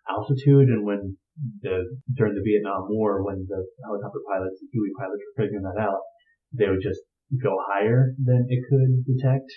[0.10, 0.68] altitude.
[0.68, 1.18] And when
[1.62, 1.84] the,
[2.14, 6.04] during the Vietnam War, when the helicopter pilots, the Huey pilots were figuring that out,
[6.52, 7.00] they would just
[7.42, 9.50] go higher than it could detect.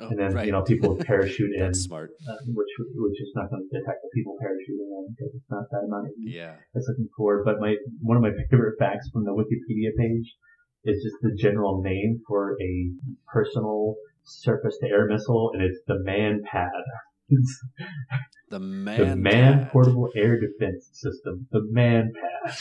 [0.00, 0.46] Oh, And then, right.
[0.46, 2.10] you know, people parachute in, smart.
[2.28, 5.64] uh, which, which is not going to detect the people parachuting in because it's not
[5.70, 6.54] that amount of Yeah.
[6.72, 7.44] that's looking for.
[7.44, 10.32] But my one of my favorite facts from the Wikipedia page
[10.84, 12.90] is just the general name for a
[13.30, 16.70] personal surface to air missile, and it's the Man Pad.
[18.48, 18.98] The man.
[19.10, 19.70] the Man pad.
[19.72, 21.46] Portable Air Defense System.
[21.52, 22.56] The Man Pad.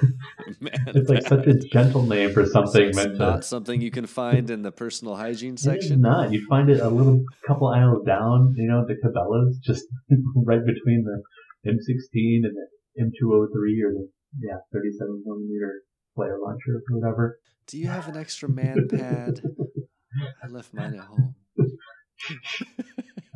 [0.60, 3.42] Man It's like such a gentle name for something it's meant not to.
[3.42, 6.00] something you can find in the personal hygiene section.
[6.00, 6.32] not.
[6.32, 8.54] You find it a little couple aisles down.
[8.56, 9.84] You know the Cabela's, just
[10.36, 11.22] right between the
[11.70, 13.44] M16 and the M203
[13.84, 14.08] or the
[14.40, 15.82] yeah 37 millimeter
[16.14, 17.38] flare launcher or whatever.
[17.66, 19.40] Do you have an extra man pad?
[20.42, 21.34] I left mine at home.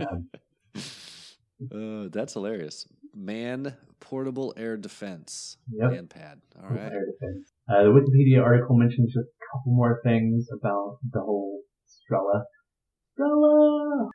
[0.01, 0.29] Um,
[1.71, 2.87] Uh, that's hilarious.
[3.15, 5.57] Man portable air defense.
[5.73, 5.91] Yep.
[5.91, 6.41] Man pad.
[6.63, 6.93] All right.
[6.93, 7.53] Air defense.
[7.69, 12.43] Uh, the Wikipedia article mentions just a couple more things about the whole Strela.
[13.19, 14.09] Strela!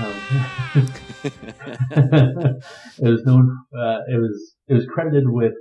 [0.00, 0.14] Um,
[2.98, 5.52] it was known, uh, it was, it was credited with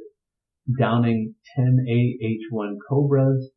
[0.80, 3.50] downing 10 AH-1 Cobras,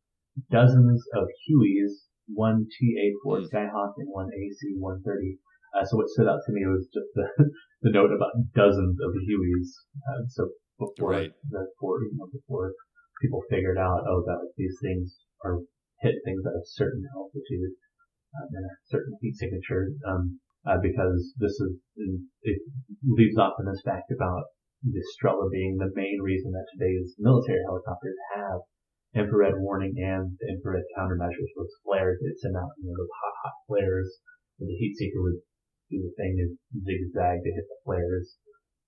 [0.51, 1.91] dozens of Hueys,
[2.33, 3.49] one TA-4 Mm.
[3.49, 5.37] Skyhawk, and one AC-130.
[5.75, 7.27] Uh, so what stood out to me was just the,
[7.83, 9.69] the note about dozens of Hueys.
[10.07, 11.31] Uh, so before Right.
[11.51, 12.73] before, you know, before
[13.21, 15.59] people figured out, oh, that these things are
[16.01, 17.71] hit things at a certain altitude
[18.35, 21.79] um, and a certain heat signature, um, uh, because this is
[22.43, 22.61] it
[23.03, 24.43] leaves off in this fact about
[24.83, 28.59] the Strela being the main reason that today's military helicopters have
[29.15, 31.51] infrared warning and infrared countermeasures.
[31.55, 34.19] with flares that send out, you know, those hot, hot flares,
[34.57, 35.39] where the heat seeker would
[35.89, 36.51] do the thing is
[36.83, 38.35] zigzag to hit the flares,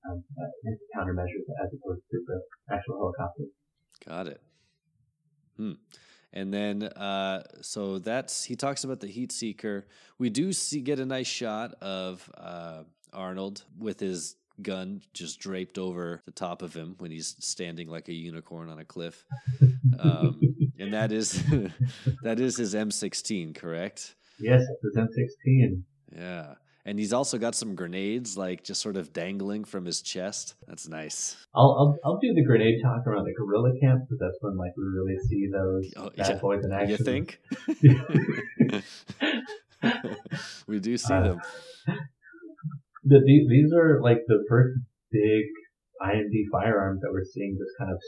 [0.09, 2.41] um, uh, countermeasures as opposed to the
[2.73, 3.43] actual helicopter.
[4.07, 4.41] Got it.
[5.57, 5.73] Hmm.
[6.33, 9.87] And then, uh, so that's he talks about the heat seeker.
[10.19, 12.83] We do see get a nice shot of uh,
[13.13, 18.09] Arnold with his gun just draped over the top of him when he's standing like
[18.09, 19.25] a unicorn on a cliff.
[19.99, 20.41] Um,
[20.79, 21.43] and that is
[22.23, 24.15] that is his M16, correct?
[24.39, 25.81] Yes, it's an M16.
[26.15, 26.53] Yeah.
[26.87, 30.55] And he's also got some grenades, like just sort of dangling from his chest.
[30.67, 31.35] That's nice.
[31.53, 34.71] I'll, I'll I'll do the grenade talk around the guerrilla camp because that's when like
[34.77, 36.39] we really see those Oh, bad yeah.
[36.39, 36.89] boys in action.
[36.91, 37.39] You think?
[40.67, 41.41] we do see Uh, them.
[43.09, 44.77] The, the, these are like the first
[45.13, 45.45] big
[46.03, 48.01] IMD firearms that we're seeing this kind of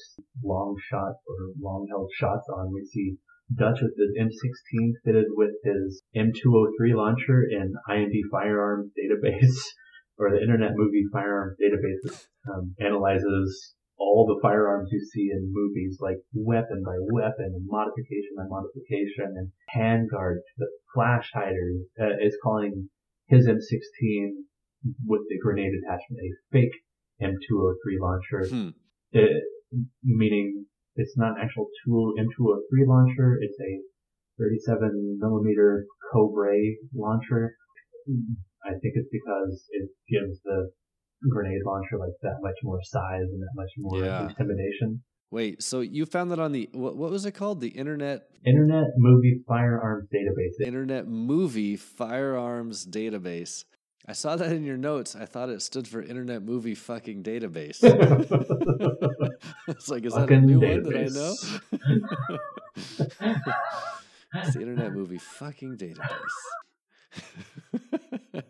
[0.43, 2.73] long shot or long held shots on.
[2.73, 3.15] We see
[3.53, 9.57] Dutch with his M16 fitted with his M203 launcher and IMD firearms database
[10.17, 15.97] or the Internet Movie Firearms database um, analyzes all the firearms you see in movies,
[15.99, 21.81] like weapon by weapon and modification by modification and handguard to the flash hiders.
[21.99, 22.89] Uh, is calling
[23.27, 24.29] his M16
[25.05, 26.81] with the grenade attachment a fake
[27.21, 28.69] M203 launcher, Hmm.
[29.11, 29.43] it,
[30.03, 30.65] meaning
[30.99, 33.71] it's not an actual two, M203 launcher, it's a
[34.39, 36.53] 37 millimeter Cobra
[36.95, 37.55] launcher.
[38.65, 40.69] I think it's because it gives the
[41.29, 44.29] grenade launcher like that much more size and that much more Yeah.
[44.29, 45.03] intimidation.
[45.31, 47.61] Wait, so you found that on the what, what was it called?
[47.61, 50.65] The Internet Internet Movie Firearms Database.
[50.65, 53.63] Internet Movie Firearms Database.
[54.09, 55.15] I saw that in your notes.
[55.15, 57.77] I thought it stood for Internet Movie Fucking Database.
[59.67, 61.35] it's like, is that a Fucking new one that I know?
[63.21, 63.45] database.
[64.33, 66.37] it's the Internet Movie Fucking Database.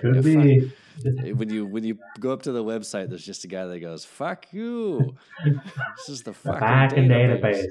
[0.00, 0.72] Could Yeah, be.
[1.06, 3.78] Eh, when you when you go up to the website, there's just a guy that
[3.80, 7.66] goes, "Fuck you." This is the fucking Fucking database.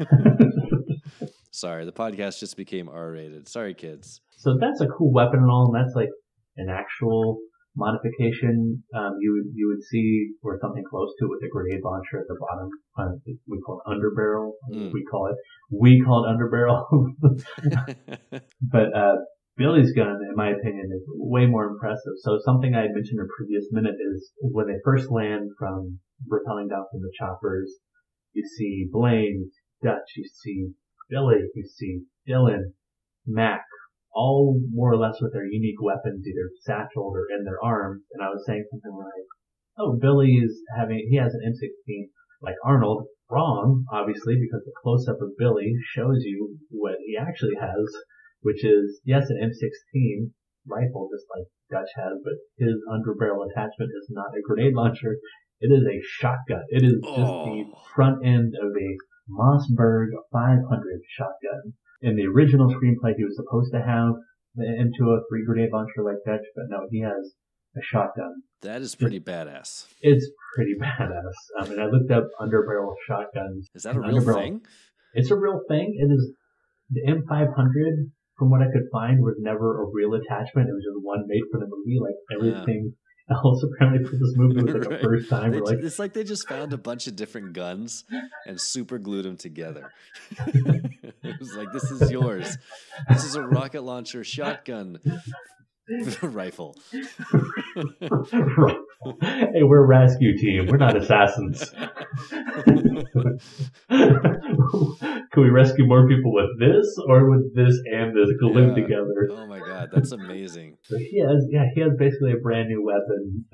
[0.00, 1.00] database.
[1.52, 3.48] Sorry, the podcast just became R-rated.
[3.48, 4.20] Sorry, kids.
[4.36, 6.10] So that's a cool weapon and all, and that's like
[6.58, 7.38] an actual
[7.76, 11.80] modification um, you would you would see or something close to it with a grenade
[11.84, 12.68] launcher at the bottom.
[12.98, 14.52] Uh, we call it underbarrel.
[14.72, 14.92] Mm.
[14.92, 15.36] We call it
[15.70, 16.84] we call it underbarrel.
[18.62, 19.16] but uh,
[19.56, 22.14] Billy's gun, in my opinion, is way more impressive.
[22.22, 25.98] So something I had mentioned in a previous minute is when they first land from
[26.30, 27.74] rappelling down from the choppers,
[28.34, 29.50] you see Blain,
[29.82, 30.68] Dutch, you see
[31.10, 32.72] Billy, you see Dillon,
[33.26, 33.62] Mac,
[34.12, 38.04] all more or less with their unique weapons, either satcheled or in their arms.
[38.12, 39.26] And I was saying something like,
[39.78, 42.10] "Oh, Billy is having he has an M16
[42.42, 47.56] like Arnold." Wrong, obviously, because the close up of Billy shows you what he actually
[47.56, 47.84] has,
[48.40, 50.32] which is yes, an M16
[50.66, 55.18] rifle, just like Dutch has, but his underbarrel attachment is not a grenade launcher.
[55.60, 56.64] It is a shotgun.
[56.68, 57.78] It is just the Oh.
[57.94, 58.96] front end of a
[59.28, 61.74] Mossberg 500 shotgun.
[62.00, 64.14] In the original screenplay, he was supposed to have
[64.54, 67.34] the M203 grenade launcher like Dutch, but no, he has
[67.76, 68.42] a shotgun.
[68.62, 69.86] That is pretty badass.
[70.00, 71.34] It's pretty badass.
[71.60, 73.68] I mean, I looked up underbarrel shotguns.
[73.74, 74.62] Is that a real thing?
[75.14, 75.96] It's a real thing.
[75.98, 76.32] It is
[76.90, 78.10] the M500.
[78.38, 80.68] From what I could find, was never a real attachment.
[80.68, 81.98] It was just one made for the movie.
[82.00, 82.94] Like everything
[83.44, 85.02] else, apparently for this movie was like Right.
[85.02, 85.52] first time.
[85.52, 88.04] They like, it's like they just found a bunch of different guns
[88.46, 89.92] and super glued them together.
[90.46, 92.56] it was like, this is yours.
[93.08, 95.00] This is a rocket launcher shotgun
[96.22, 96.76] rifle.
[96.92, 97.02] hey,
[99.62, 100.66] we're a rescue team.
[100.66, 101.70] We're not assassins.
[103.88, 108.82] Can we rescue more people with this or with this and this glued Yeah.
[108.82, 109.28] together?
[109.30, 110.76] Oh my god, that's amazing.
[110.82, 113.44] So he has, yeah, he has basically a brand new weapon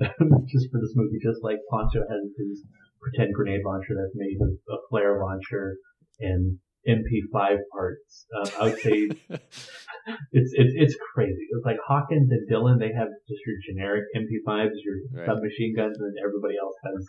[0.47, 2.63] just for this movie, just like Poncho has his
[3.01, 5.77] pretend grenade launcher that's made with a flare launcher
[6.19, 8.25] and MP5 parts.
[8.37, 11.45] Um, I would say it's it's it's crazy.
[11.51, 15.25] It's like Hawkins and Dillon, they have just your generic MP5s, your Right.
[15.27, 17.05] submachine guns, and everybody else has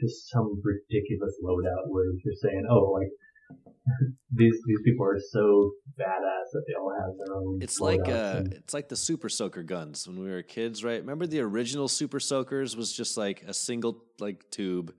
[0.00, 3.08] just some ridiculous loadout where you're saying, oh, like
[4.32, 7.58] these these people are so badass that they all have their own.
[7.62, 11.00] It's like uh, and- it's like the Super Soaker guns when we were kids, right?
[11.00, 14.94] Remember the original Super Soakers was just like a single like tube,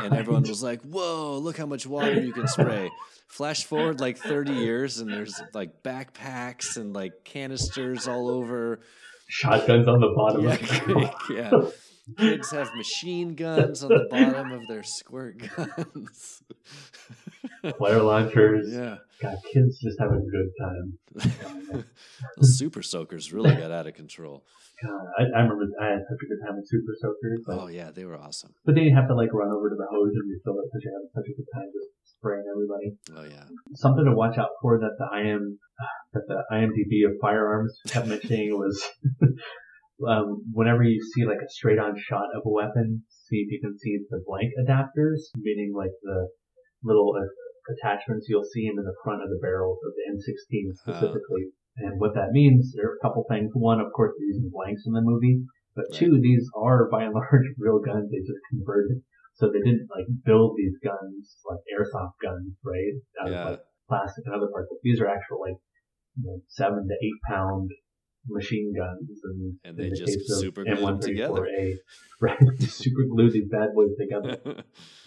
[0.00, 2.90] and everyone was like, "Whoa, look how much water you can spray."
[3.28, 8.80] Flash forward like thirty years, and there's like backpacks and like canisters all over.
[9.28, 10.44] shotguns on the bottom.
[10.44, 11.70] Yeah, yeah.
[12.18, 16.42] Kids have machine guns on the bottom of their squirt guns.
[17.78, 18.70] Flare launchers.
[18.72, 20.86] yeah, God, kids just have a good time.
[22.36, 24.44] those Super Soakers really got out of control.
[24.82, 27.40] God, I, I remember I had such a good time with Super Soakers.
[27.46, 28.52] But, Oh yeah, they were awesome.
[28.66, 30.82] but then you have to like run over to the hose and refill it because
[30.84, 32.88] you're having such a good time just spraying everybody.
[33.16, 33.48] Oh yeah.
[33.80, 35.58] Something to watch out for that the IM
[36.12, 38.76] that the IMDb of firearms kept mentioning was
[40.08, 43.60] um, whenever you see like a straight on shot of a weapon, see if you
[43.62, 46.28] can see the blank adapters, meaning like the
[46.82, 47.24] little uh,
[47.70, 51.48] attachments you'll see them in the front of the barrels of the M16 specifically.
[51.76, 53.50] and what that means, there are a couple things.
[53.54, 55.42] One, of course, they're using blanks in the movie,
[55.74, 55.98] but Right.
[56.06, 58.10] two, these are by and large real guns.
[58.10, 59.02] They just converted.
[59.34, 62.94] So they didn't like build these guns like airsoft guns, right?
[63.20, 63.42] Out Yeah.
[63.42, 64.68] of like plastic and other parts.
[64.70, 65.58] But these are actual like
[66.16, 67.70] you know, seven to eight pound
[68.28, 71.42] machine guns, and, And they the just super glue them together.
[71.42, 71.74] M134A,
[72.20, 72.38] right?
[72.60, 74.38] super glue these bad boys together.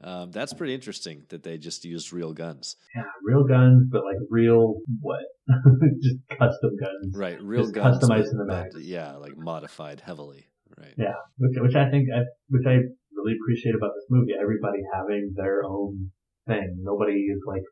[0.00, 2.76] um, that's pretty interesting that they just used real guns.
[2.94, 5.22] Yeah, real guns, but like real what?
[6.02, 7.16] just custom guns.
[7.16, 7.98] Right, real Just guns.
[7.98, 8.68] customized in the back.
[8.78, 10.46] yeah, like modified heavily.
[10.76, 10.94] Right.
[10.96, 12.78] Yeah, which, which I think, I, which I
[13.16, 14.32] really appreciate about this movie.
[14.38, 16.10] Everybody having their own
[16.46, 16.78] thing.
[16.82, 17.64] Nobody is like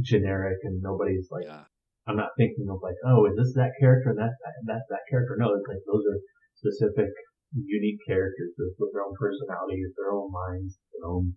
[0.00, 1.44] generic, and nobody's like.
[1.44, 1.64] Yeah.
[2.06, 5.08] I'm not thinking of like, oh, is this that character and that's that, that's that
[5.08, 5.40] character.
[5.40, 6.20] No, it's like those are
[6.52, 7.08] specific,
[7.56, 11.32] unique characters with, with their own personalities, their own minds, their own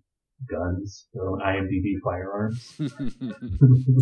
[0.50, 2.80] guns, their own IMDb firearms.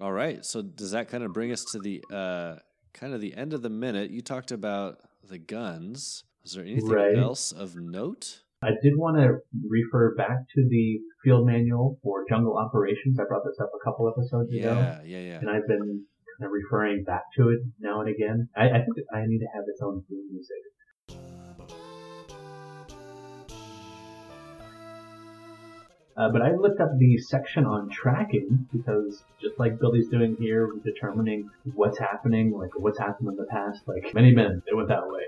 [0.00, 0.44] All right.
[0.44, 2.56] So does that kind of bring us to the uh,
[2.94, 4.10] kind of the end of the minute?
[4.10, 6.24] You talked about the guns.
[6.44, 7.16] Is there anything Right.
[7.18, 8.40] else of note?
[8.62, 9.38] I did want to
[9.68, 13.18] refer back to the field manual for jungle operations.
[13.18, 14.74] I brought this up a couple episodes ago.
[14.74, 15.38] Yeah, yeah, yeah.
[15.38, 16.04] and I've been
[16.38, 18.48] kind of referring back to it now and again.
[18.56, 20.56] I, I think I need to have its own theme music.
[26.16, 30.68] Uh, but I looked up the section on tracking because just like Billy's doing here,
[30.84, 35.08] determining what's happening, like what's happened in the past, like many men, it went that
[35.08, 35.22] way.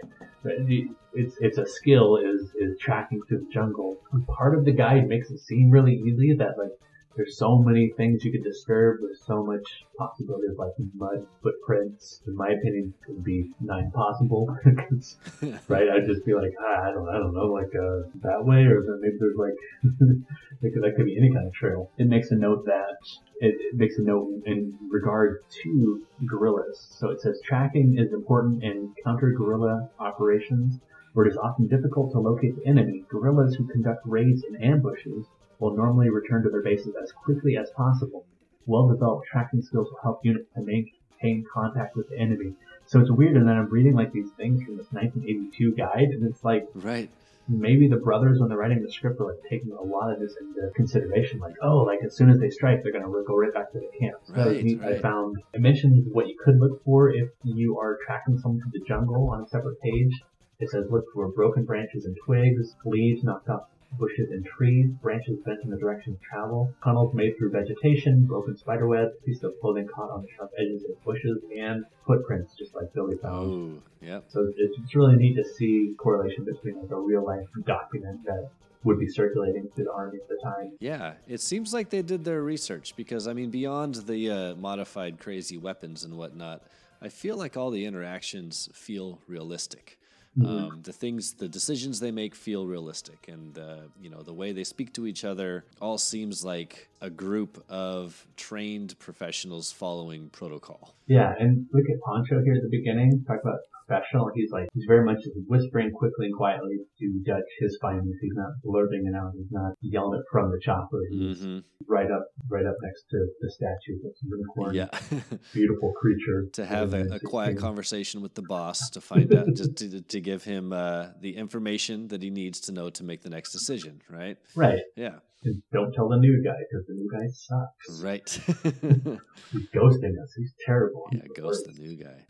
[1.14, 3.98] It's it's a skill is is tracking through the jungle.
[4.12, 6.72] And part of the guide makes it seem really easy that like
[7.16, 9.00] there's so many things you could disturb.
[9.00, 9.62] There's so much
[9.98, 12.20] possibility of like mud footprints.
[12.26, 14.48] In my opinion, it would be not impossible.
[14.64, 15.16] 'Cause,
[15.68, 15.88] right?
[15.90, 18.82] I'd just be like, ah, I don't, I don't know, like uh, that way, or
[18.82, 19.58] then maybe there's like,
[20.62, 21.90] like that could be any kind of trail.
[21.98, 22.96] It makes a note that
[23.40, 26.86] it, it makes a note in regard to guerrillas.
[26.98, 30.78] So it says tracking is important in counter-guerrilla operations,
[31.12, 33.04] where it is often difficult to locate the enemy.
[33.10, 35.26] Guerrillas who conduct raids and ambushes
[35.62, 38.24] will normally return to their bases as quickly as possible.
[38.66, 42.54] Well-developed tracking skills will help units to maintain contact with the enemy.
[42.86, 46.28] So it's weird, and then I'm reading like these things from this 1982 guide, and
[46.28, 47.08] it's like right.
[47.48, 50.34] maybe the brothers when they're writing the script are like taking a lot of this
[50.40, 51.38] into consideration.
[51.38, 53.90] Like, oh, like as soon as they strike, they're gonna go right back to the
[54.00, 54.16] camp.
[54.24, 54.96] So that was Right.
[54.96, 58.70] I found it mentions what you could look for if you are tracking someone to
[58.72, 60.22] the jungle on a separate page.
[60.58, 63.62] It says look for broken branches and twigs, leaves knocked off
[63.98, 68.56] bushes and trees, branches bent in the direction of travel, tunnels made through vegetation, broken
[68.56, 72.74] spider webs, pieces of clothing caught on the sharp edges of bushes, and footprints, just
[72.74, 73.52] like Billy found.
[73.52, 74.24] Oh, yep.
[74.28, 78.50] So it's, it's really neat to see correlation between like a real life document that
[78.84, 80.72] would be circulating through the army at the time.
[80.80, 85.18] Yeah, it seems like they did their research because I mean, beyond the uh, modified
[85.18, 86.62] crazy weapons and whatnot,
[87.00, 89.98] I feel like all the interactions feel realistic.
[90.40, 94.52] Um, the things, the decisions they make feel realistic, and uh, you know the way
[94.52, 100.94] they speak to each other all seems like a group of trained professionals following protocol.
[101.06, 103.22] Yeah, and look at Poncho here at the beginning.
[103.26, 103.58] Talk about
[103.92, 104.30] professional.
[104.34, 108.16] He's like he's very much whispering quickly and quietly to judge his findings.
[108.20, 109.32] He's not blurting it out.
[109.36, 111.00] He's not yelling it from the chopper.
[111.10, 113.98] He's hmm right up, right up next to the statue.
[114.02, 114.74] That's a unicorn.
[114.74, 114.88] Yeah,
[115.52, 116.46] Beautiful creature.
[116.52, 120.20] to have a, a quiet conversation with the boss to find out, just to, to
[120.20, 124.00] give him uh, the information that he needs to know to make the next decision.
[124.08, 124.38] Right?
[124.54, 124.78] Right.
[124.96, 125.16] Yeah.
[125.44, 128.00] And don't tell the new guy because the new guy sucks.
[128.00, 128.28] Right.
[129.52, 130.32] He's ghosting us.
[130.36, 131.08] He's terrible.
[131.12, 132.26] yeah, Ghost, the new guy.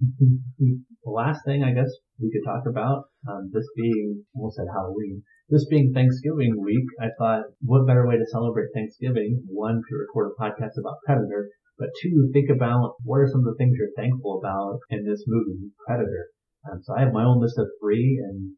[0.00, 5.22] The last thing I guess we could talk about, um, this being almost said Halloween,
[5.48, 9.42] this being Thanksgiving week, I thought what better way to celebrate Thanksgiving?
[9.48, 13.46] One, to record a podcast about Predator, but two, think about what are some of
[13.46, 16.28] the things you're thankful about in this movie, Predator.
[16.70, 18.52] Um, so I have my own list of three, and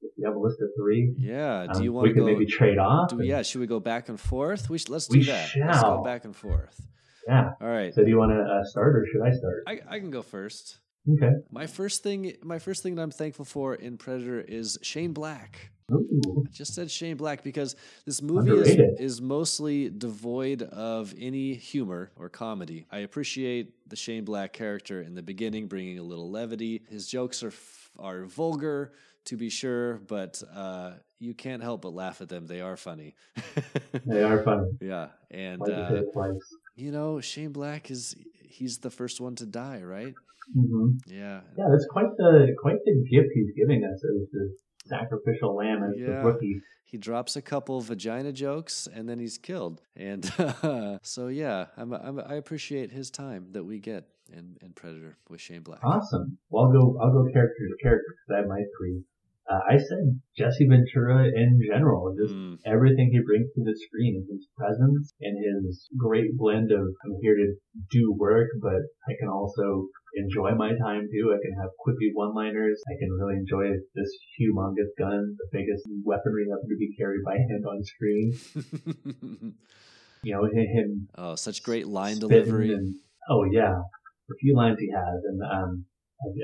[0.00, 1.66] if you have a list of three, Yeah.
[1.72, 2.26] Do um, you want we to can go?
[2.32, 3.10] maybe trade off.
[3.10, 3.42] do, and- yeah.
[3.42, 4.70] Should we go back and forth?
[4.70, 5.50] We sh- let's We do that.
[5.56, 6.80] Let's go back and forth.
[7.28, 7.50] Yeah.
[7.60, 7.94] All right.
[7.94, 9.64] So do you want to uh, start or should I start?
[9.66, 10.78] I, I can go first.
[11.10, 11.32] Okay.
[11.50, 15.70] My first thing, my first thing that I'm thankful for in Predator is Shane Black.
[15.90, 16.44] Ooh.
[16.46, 17.74] I just said Shane Black because
[18.06, 22.86] this movie is, is mostly devoid of any humor or comedy.
[22.90, 26.82] I appreciate the Shane Black character in the beginning, bringing a little levity.
[26.88, 27.52] His jokes are
[27.98, 28.92] are vulgar,
[29.26, 32.46] to be sure, but uh, you can't help but laugh at them.
[32.46, 33.14] They are funny.
[34.06, 34.70] They are funny.
[34.80, 36.02] yeah, and uh.
[36.74, 40.14] You know, Shane Black is he's the first one to die, right?
[40.54, 44.56] hmm Yeah, Yeah, that's quite the quite the gift he's giving us as the
[44.86, 46.60] sacrificial lamb as the rookie.
[46.84, 49.80] he drops a couple vagina jokes and then he's killed.
[49.96, 50.24] And
[51.02, 55.40] so yeah, I'm, I'm, I appreciate his time that we get in, in Predator with
[55.40, 55.80] Shane Black.
[55.84, 56.38] Awesome.
[56.50, 56.98] Well, I'll go.
[57.00, 59.02] I'll go character to character because I have my three.
[59.50, 64.24] Uh, I said Jesse Ventura in general, just Mm, everything he brings to the screen,
[64.30, 65.34] his presence and
[65.66, 67.54] his great blend of I'm here to
[67.90, 71.34] do work, but I can also enjoy my time too.
[71.34, 72.80] I can have quippy one-liners.
[72.88, 77.34] I can really enjoy this humongous gun, the biggest weaponry ever to be carried by
[77.34, 79.54] hand on screen.
[80.24, 81.08] You know, him.
[81.18, 82.72] oh, such great line delivery.
[82.72, 82.94] And,
[83.28, 83.74] oh yeah,
[84.28, 85.84] the few lines he has, and um,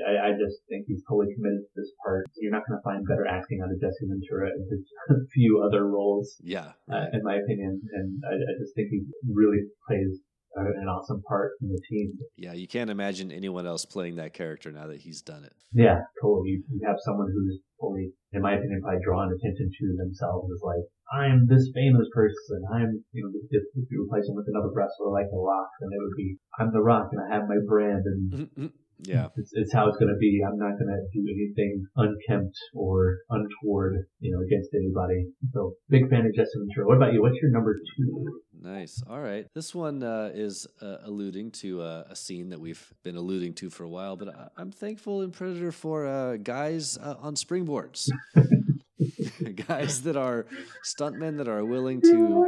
[0.05, 2.27] I, I just think he's totally committed to this part.
[2.39, 4.83] You're not going to find better acting out of Jesse Ventura in his
[5.33, 7.81] few other roles, yeah, uh, in my opinion.
[7.93, 10.19] And I, I just think he really plays
[10.57, 12.11] uh, an awesome part in the team.
[12.35, 12.53] yeah.
[12.53, 15.53] You can't imagine anyone else playing that character now that he's done it.
[15.73, 16.49] Yeah, totally.
[16.49, 20.61] You, you have someone who's totally, in my opinion, probably drawing attention to themselves as
[20.63, 22.61] like, I'm this famous person.
[22.73, 25.89] I'm, you know, if, if you replace him with another wrestler like The Rock, then
[25.93, 28.71] it would be, I'm The Rock and I have my brand and
[29.03, 30.41] yeah, it's, it's how it's going to be.
[30.45, 35.25] I'm not going to do anything unkempt or untoward, you know, against anybody.
[35.53, 36.85] So big fan of Jesse Ventura.
[36.87, 37.21] What about you?
[37.21, 38.41] What's your number two?
[38.61, 39.01] nice.
[39.09, 43.15] All right, this one uh, is uh, alluding to uh, a scene that we've been
[43.15, 47.15] alluding to for a while, but I- I'm thankful in Predator for uh, guys uh,
[47.21, 48.09] on springboards,
[49.67, 50.45] guys that are
[50.85, 52.45] stuntmen that are willing to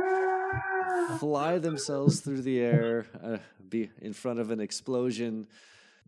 [1.19, 3.37] fly themselves through the air, uh,
[3.69, 5.47] be in front of an explosion.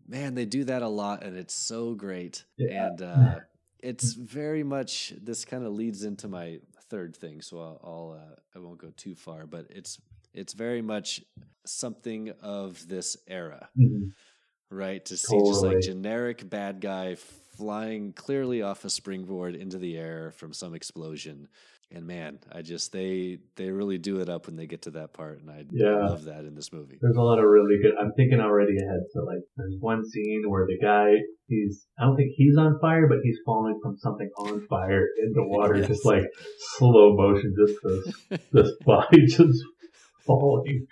[0.06, 2.44] Man, they do that a lot, and it's so great.
[2.56, 2.86] Yeah.
[2.88, 3.40] And uh,
[3.80, 8.34] it's very much this kind of leads into my third thing, so I'll, I'll uh,
[8.54, 9.98] I won't go too far, but it's
[10.32, 11.22] it's very much
[11.66, 14.12] something of this era, Mhm.
[14.70, 15.04] right?
[15.06, 20.32] To see just like generic bad guy flying clearly off a springboard into the air
[20.32, 21.48] from some explosion.
[21.92, 25.12] And man, I just they they really do it up when they get to that
[25.12, 26.08] part, and I Yeah.
[26.08, 26.98] love that in this movie.
[27.00, 27.92] There's a lot of really good.
[28.00, 29.00] I'm thinking already ahead.
[29.12, 31.12] So like, there's one scene where the guy,
[31.46, 35.42] he's, I don't think he's on fire, but he's falling from something on fire into
[35.46, 35.88] water, Yes.
[35.88, 36.24] just like
[36.78, 39.62] slow motion, just this, this body just
[40.26, 40.86] falling.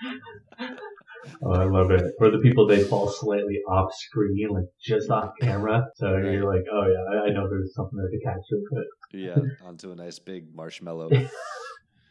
[1.45, 2.03] Oh, I love it.
[2.19, 5.85] For the people they fall slightly off screen, like just off camera.
[5.97, 6.33] So Right.
[6.33, 8.63] you're like, oh yeah, I, I know there's something there to catch it.
[8.73, 11.11] But yeah, onto a nice big marshmallow.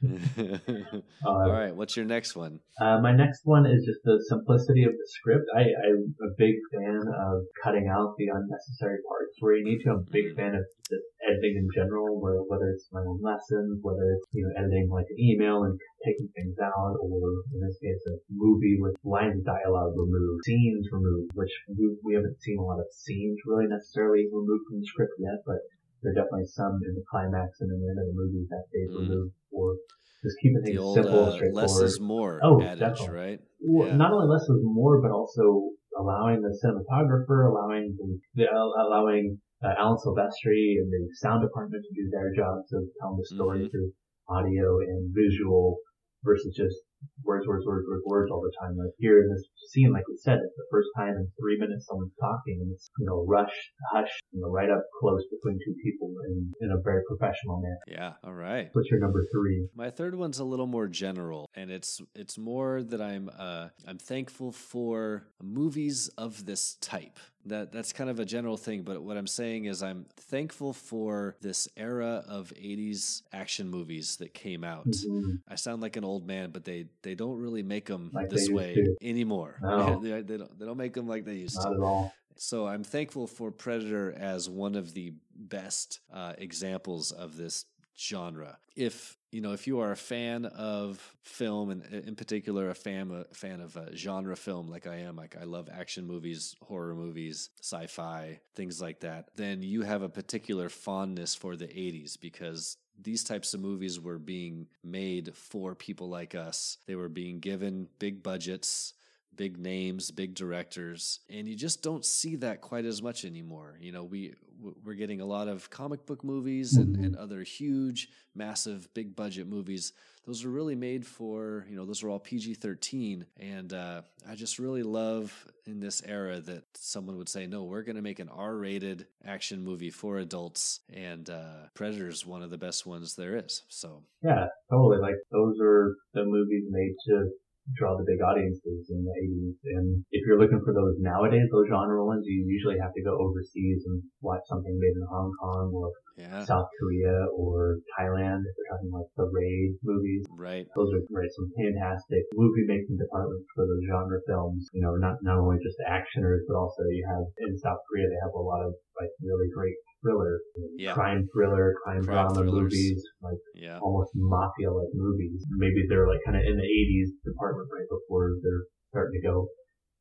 [0.09, 2.59] uh, All right, what's your next one?
[2.81, 5.45] Uh, my next one is just the simplicity of the script.
[5.53, 9.93] I, I'm a big fan of cutting out the unnecessary parts where you need to.
[9.93, 13.77] I'm a big fan of just editing in general, where whether it's my own lessons,
[13.85, 17.77] whether it's you know editing like an email and taking things out, or in this
[17.77, 22.57] case a movie with lines of dialogue removed, scenes removed, which we, we haven't seen
[22.57, 25.61] a lot of scenes really necessarily removed from the script yet, but
[26.01, 28.65] there are definitely some in the climax and in the end of the movie that
[28.73, 29.09] they've Mm.
[29.09, 29.75] removed for
[30.23, 31.81] just keeping things old simple, uh, straightforward.
[31.81, 33.15] less is more Oh, adage, definitely.
[33.15, 33.39] right?
[33.61, 33.97] Well, Yeah.
[33.97, 39.73] not only less is more, but also allowing the cinematographer, allowing the, the allowing uh,
[39.77, 43.71] Alan Silvestri and the sound department to do their jobs of telling the story Mhm.
[43.71, 43.93] through
[44.29, 45.77] audio and visual
[46.23, 46.77] versus just
[47.23, 48.77] words, words, words, words, words all the time.
[48.77, 51.87] Like here in this scene, like we said, it's the first time in three minutes
[51.87, 53.53] someone's talking and it's, you know, rush,
[53.93, 57.83] hush, you know, right up close between two people in, in a very professional manner.
[57.87, 58.13] Yeah.
[58.23, 58.69] All right.
[58.73, 59.67] What's your number three?
[59.75, 63.97] My third one's a little more general, and it's it's more that I'm uh, I'm
[63.97, 67.19] thankful for movies of this type.
[67.45, 71.35] That that's kind of a general thing, but what I'm saying is I'm thankful for
[71.41, 74.85] this era of '80s action movies that came out.
[74.87, 75.39] Mhm.
[75.47, 78.47] I sound like an old man, but they they don't really make them Like this
[78.49, 78.95] way to.
[79.01, 79.57] anymore.
[79.61, 79.99] No.
[79.99, 81.75] they, they don't they don't make them like they used Not to.
[81.75, 82.13] at all.
[82.37, 87.65] So I'm thankful for Predator as one of the best uh, examples of this
[87.97, 88.57] genre.
[88.75, 93.11] If you know, if you are a fan of film, and in particular a fan
[93.11, 97.49] a fan of genre film, like I am, like I love action movies, horror movies,
[97.61, 103.23] sci-fi, things like that, then you have a particular fondness for the '80s because these
[103.23, 106.77] types of movies were being made for people like us.
[106.85, 108.93] They were being given big budgets
[109.35, 113.77] big names, big directors, and you just don't see that quite as much anymore.
[113.79, 114.35] You know, we
[114.83, 119.47] we're getting a lot of comic book movies and, and other huge, massive, big budget
[119.47, 119.93] movies.
[120.27, 124.35] Those are really made for you know those are all PG thirteen, and uh, I
[124.35, 125.33] just really love
[125.65, 129.07] in this era that someone would say, no, we're going to make an R rated
[129.25, 133.63] action movie for adults, and uh, Predator's one of the best ones there is.
[133.69, 134.99] So Yeah, totally.
[135.01, 137.31] Like those are the movies made to
[137.77, 139.57] draw the big audiences in the 80s.
[139.77, 143.17] And if you're looking for those nowadays, those genre ones, you usually have to go
[143.17, 148.43] overseas and watch something made in Hong Kong or yeah, South Korea or Thailand.
[148.43, 150.25] If you're talking like the Raid movies.
[150.35, 150.67] right.
[150.75, 154.67] Those are right, some fantastic movie making departments for those genre films.
[154.73, 158.21] You know, not not only just actioners, but also you have in South Korea they
[158.25, 160.41] have a lot of like really great thriller,
[160.77, 160.93] Yeah.
[160.93, 162.63] crime thriller, crime, Crime drama thrillers.
[162.73, 163.79] movies, like Yeah.
[163.79, 165.45] almost mafia like movies.
[165.57, 169.47] Maybe they're like kind of in the 80s department right before they're starting to go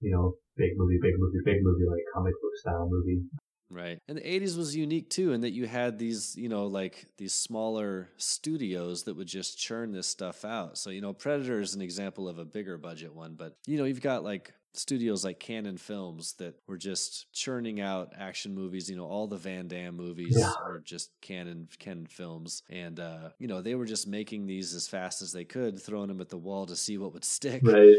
[0.03, 3.21] you know, big movie, big movie, big movie, like comic book style movie.
[3.71, 3.99] Right.
[4.09, 7.33] And the 80s was unique too in that you had these, you know, like these
[7.33, 10.77] smaller studios that would just churn this stuff out.
[10.79, 13.85] So, you know, Predator is an example of a bigger budget one, but, you know,
[13.85, 18.89] you've got like studios like Cannon Films that were just churning out action movies.
[18.89, 20.53] You know, all the Van Damme movies Yeah.
[20.65, 24.87] are just Cannon Cannon Films, and uh, you know they were just making these as
[24.87, 27.63] fast as they could, throwing them at the wall to see what would stick.
[27.65, 27.97] Right.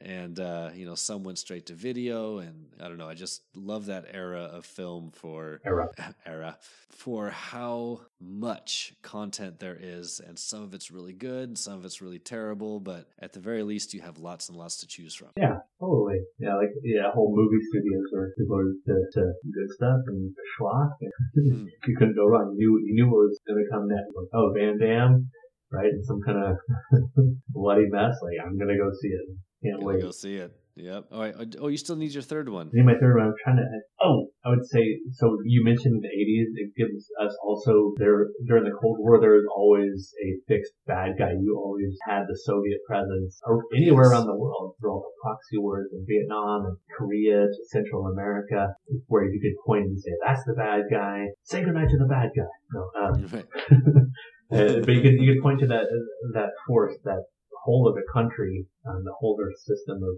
[0.00, 3.08] And uh, you know, some went straight to video, and I don't know.
[3.08, 5.88] I just love that era of film for Era.
[6.26, 6.58] era
[6.90, 12.00] for how much content there is, and some of it's really good, some of it's
[12.00, 12.80] really terrible.
[12.80, 15.28] But at the very least, you have lots and lots to choose from.
[15.36, 16.20] Yeah, totally.
[16.38, 20.90] Yeah, like yeah, whole movie studios were devoted to, to good stuff and schlock.
[21.00, 21.12] And
[21.52, 21.66] Mm.
[21.88, 22.54] you couldn't go wrong.
[22.56, 24.08] You knew you knew what was going to come next.
[24.14, 25.28] Like, oh, Van Damme,
[25.72, 25.90] right?
[25.90, 26.56] And some kind of
[27.48, 28.14] bloody mess.
[28.22, 29.26] Like I'm gonna go see it.
[29.62, 30.02] Can't Gonna wait.
[30.02, 30.52] go see it.
[30.74, 31.04] Yep.
[31.12, 31.34] All right.
[31.60, 32.68] Oh, you still need your third one.
[32.68, 33.66] I think my third one, I'm trying to,
[34.02, 34.80] oh, I would say,
[35.12, 39.32] so you mentioned the 80s, it gives us also, there, during the Cold War, there
[39.36, 41.32] was always a fixed bad guy.
[41.38, 44.12] You always had the Soviet presence or anywhere Yes.
[44.12, 48.68] around the world through all the proxy wars in Vietnam and Korea to Central America,
[49.08, 51.26] where you could point and say, that's the bad guy.
[51.42, 52.48] Say goodnight to the bad guy.
[52.72, 53.44] No, um, Right.
[54.84, 55.84] but you could you could point to that
[56.32, 57.24] that force, that
[57.62, 60.14] whole of the country, um, the whole of their system of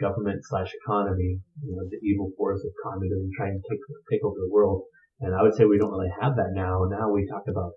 [0.00, 3.80] government slash economy, you know, the evil force of communism trying to take
[4.10, 4.82] take over the world.
[5.20, 6.84] And I would say we don't really have that now.
[6.90, 7.72] Now we talk about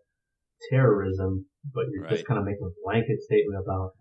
[0.70, 2.12] terrorism, but you're Right.
[2.12, 3.95] just kind of making a blanket statement about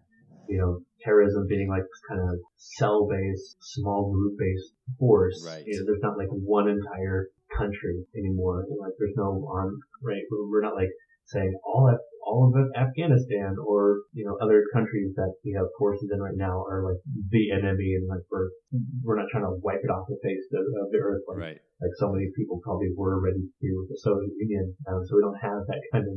[0.48, 5.38] you know terrorism being like kind of cell based, small group based force.
[5.46, 5.62] Right.
[5.66, 8.66] You know, there's not like one entire country anymore.
[8.80, 10.22] Like there's no armed right.
[10.30, 10.90] We're, not like
[11.26, 11.86] saying all
[12.28, 16.60] all of Afghanistan or you know other countries that we have forces in right now
[16.68, 17.00] are like
[17.32, 18.52] the enemy and like we're
[19.00, 21.58] we're not trying to wipe it off the face of, of the earth like, Right.
[21.80, 24.76] like so many people probably were ready to do with the Soviet Union.
[24.84, 26.16] Um, so we don't have that kind of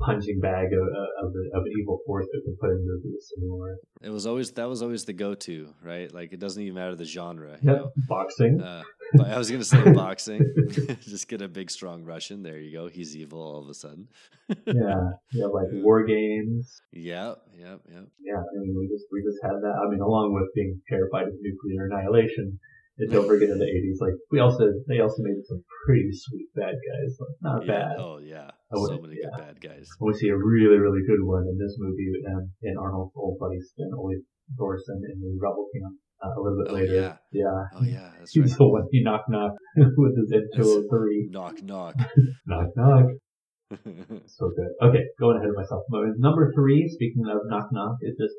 [0.00, 0.86] punching bag of
[1.24, 3.76] of, of evil force that we can put in movies anymore.
[4.02, 6.12] It was always that was always the go-to, right?
[6.12, 7.58] Like it doesn't even matter the genre.
[7.62, 7.90] You Yep, know?
[8.08, 8.60] boxing.
[8.60, 8.82] Uh,
[9.14, 10.42] but I was gonna say boxing.
[11.02, 12.42] Just get a big, strong Russian.
[12.42, 12.88] There you go.
[12.88, 14.08] He's evil all of a sudden.
[14.48, 16.80] yeah, yeah, like war games.
[16.92, 17.38] Yep.
[17.58, 17.80] Yep.
[17.92, 18.04] Yep.
[18.20, 19.74] Yeah, I mean, we just we just had that.
[19.84, 22.58] I mean, along with being terrified of nuclear annihilation,
[22.98, 26.48] and don't forget in the '80s, like we also they also made some pretty sweet
[26.54, 27.16] bad guys.
[27.20, 27.72] Like, not Yeah.
[27.88, 27.96] bad.
[27.98, 28.50] Oh yeah.
[28.72, 29.30] I So many yeah.
[29.30, 29.86] good bad guys.
[30.00, 33.58] We see a really really good one in this movie, um, in Arnold's old buddy
[33.60, 34.18] Sven Ole
[34.58, 36.94] Thorsen in the Rebel Camp uh, a little bit Oh, later.
[36.94, 37.16] yeah.
[37.32, 37.60] yeah.
[37.74, 38.10] Oh yeah.
[38.18, 38.58] That's He's right.
[38.58, 41.30] the one he knock knock with his M203.
[41.30, 41.94] Knock knock.
[42.46, 43.06] Knock knock.
[44.26, 44.70] So good.
[44.82, 45.82] Okay, going ahead of myself.
[46.18, 48.34] Number three, speaking of knock knock, is just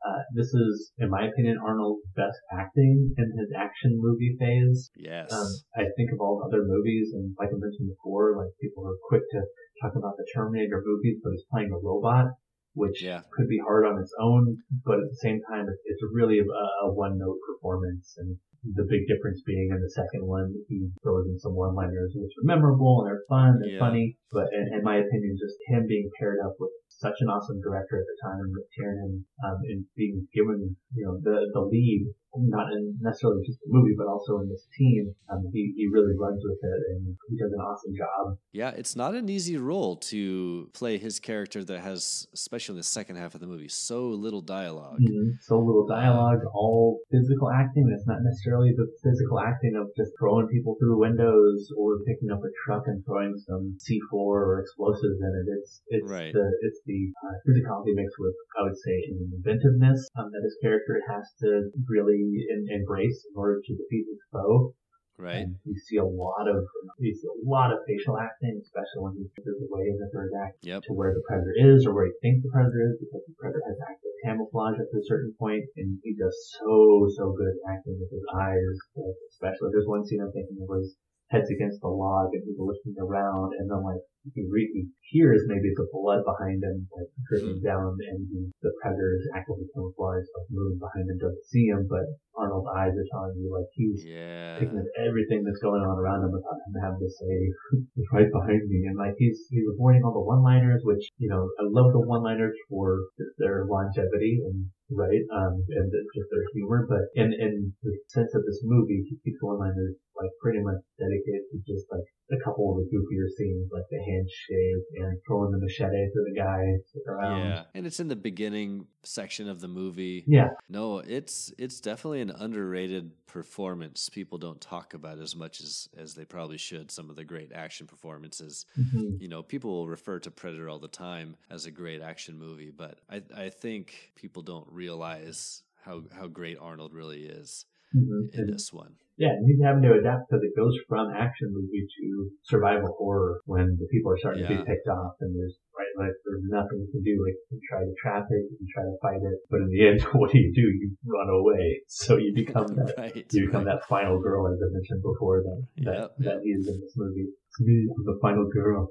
[0.00, 4.90] uh, this is, in my opinion, Arnold's best acting in his action movie phase.
[4.96, 5.28] yes.
[5.30, 5.44] Um,
[5.76, 8.96] I think of all the other movies, and like I mentioned before, like people are
[9.12, 9.40] quick to
[9.80, 12.26] talk about the Terminator movies, but he's playing a robot,
[12.74, 13.22] which Yeah.
[13.32, 16.44] could be hard on its own, but at the same time, it's, really a,
[16.86, 18.16] a one-note performance.
[18.18, 18.36] And
[18.74, 22.44] the big difference being in the second one, he throws in some one-liners which are
[22.44, 23.78] memorable and are fun and Yeah.
[23.78, 24.16] funny.
[24.32, 27.96] But in, in my opinion, just him being paired up with such an awesome director
[27.98, 32.96] at the time, McTiernan, um, and being given, you know, the, the lead, not in
[33.00, 36.58] necessarily just the movie, but also in this team, um, he, he really runs with
[36.62, 38.38] it and he does an awesome job.
[38.52, 42.84] Yeah, it's not an easy role to play his character that has, especially in the
[42.86, 44.98] second half of the movie, so little dialogue.
[45.00, 45.34] Mhm.
[45.42, 47.90] So little dialogue, all physical acting.
[47.94, 52.40] It's not necessarily the physical acting of just throwing people through windows or picking up
[52.44, 55.46] a truck and throwing some C4 or explosives in it.
[55.58, 56.32] It's it's Right.
[56.32, 60.56] the it's the uh, physicality mixed with I would say an inventiveness um, that his
[60.62, 64.74] character has to really en- embrace in order to defeat his foe.
[65.20, 65.44] Right.
[65.44, 66.64] And you see a lot of
[66.96, 70.32] you see a lot of facial acting, especially when he goes away in the third
[70.32, 70.80] act Yep.
[70.88, 73.60] to where the predator is or where he thinks the predator is because the predator
[73.68, 78.00] has active camouflage up to a certain point and he does so so good acting
[78.00, 80.96] with his eyes like, especially there's one scene I'm thinking his
[81.30, 84.84] head's against the log and he's looking around and then like you can read he
[85.14, 89.64] hears maybe the blood behind him like dripping down and he, the predator is actively
[89.72, 92.04] camouflaged like moving behind him doesn't see him but
[92.36, 94.58] Arnold's eyes are telling you like he's Yeah.
[94.60, 97.34] picking up everything that's going on around him without him having to say
[97.96, 101.30] it's right behind me and like he's he's avoiding all the one liners which you
[101.30, 103.06] know I love the one liners for
[103.38, 108.34] their longevity and right um and the- just their humor but in in the sense
[108.34, 112.36] of this movie he keeps one liners like pretty much dedicated to just like a
[112.44, 116.62] couple of the goofier scenes, like the handshake and throwing the machete to the guy
[117.08, 117.46] around.
[117.46, 120.24] Yeah, and it's in the beginning section of the movie.
[120.26, 120.48] Yeah.
[120.68, 124.08] No, it's it's definitely an underrated performance.
[124.08, 126.90] People don't talk about as much as as they probably should.
[126.90, 128.66] Some of the great action performances.
[128.78, 129.20] Mhm.
[129.20, 132.70] You know, people will refer to Predator all the time as a great action movie,
[132.70, 137.64] but I I think people don't realize how how great Arnold really is
[137.94, 138.34] Mhm.
[138.34, 138.94] in this one.
[139.20, 142.06] Yeah, and he's having to adapt because it goes from action movie to
[142.48, 144.64] survival horror when the people are starting to Yeah.
[144.64, 147.12] be picked off and there's right like there's nothing to do.
[147.20, 150.00] Like you try to trap it, you try to fight it, but in the end,
[150.16, 150.64] what do you do?
[150.80, 151.82] You run away.
[151.86, 153.26] So you become that right.
[153.30, 153.76] you become right.
[153.76, 157.28] that final girl, as I mentioned before, that that, Yep, that is in this movie.
[157.60, 158.88] Me, the final girl.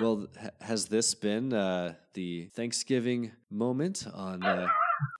[0.00, 4.66] Well, ha- has this been uh, the Thanksgiving moment on uh,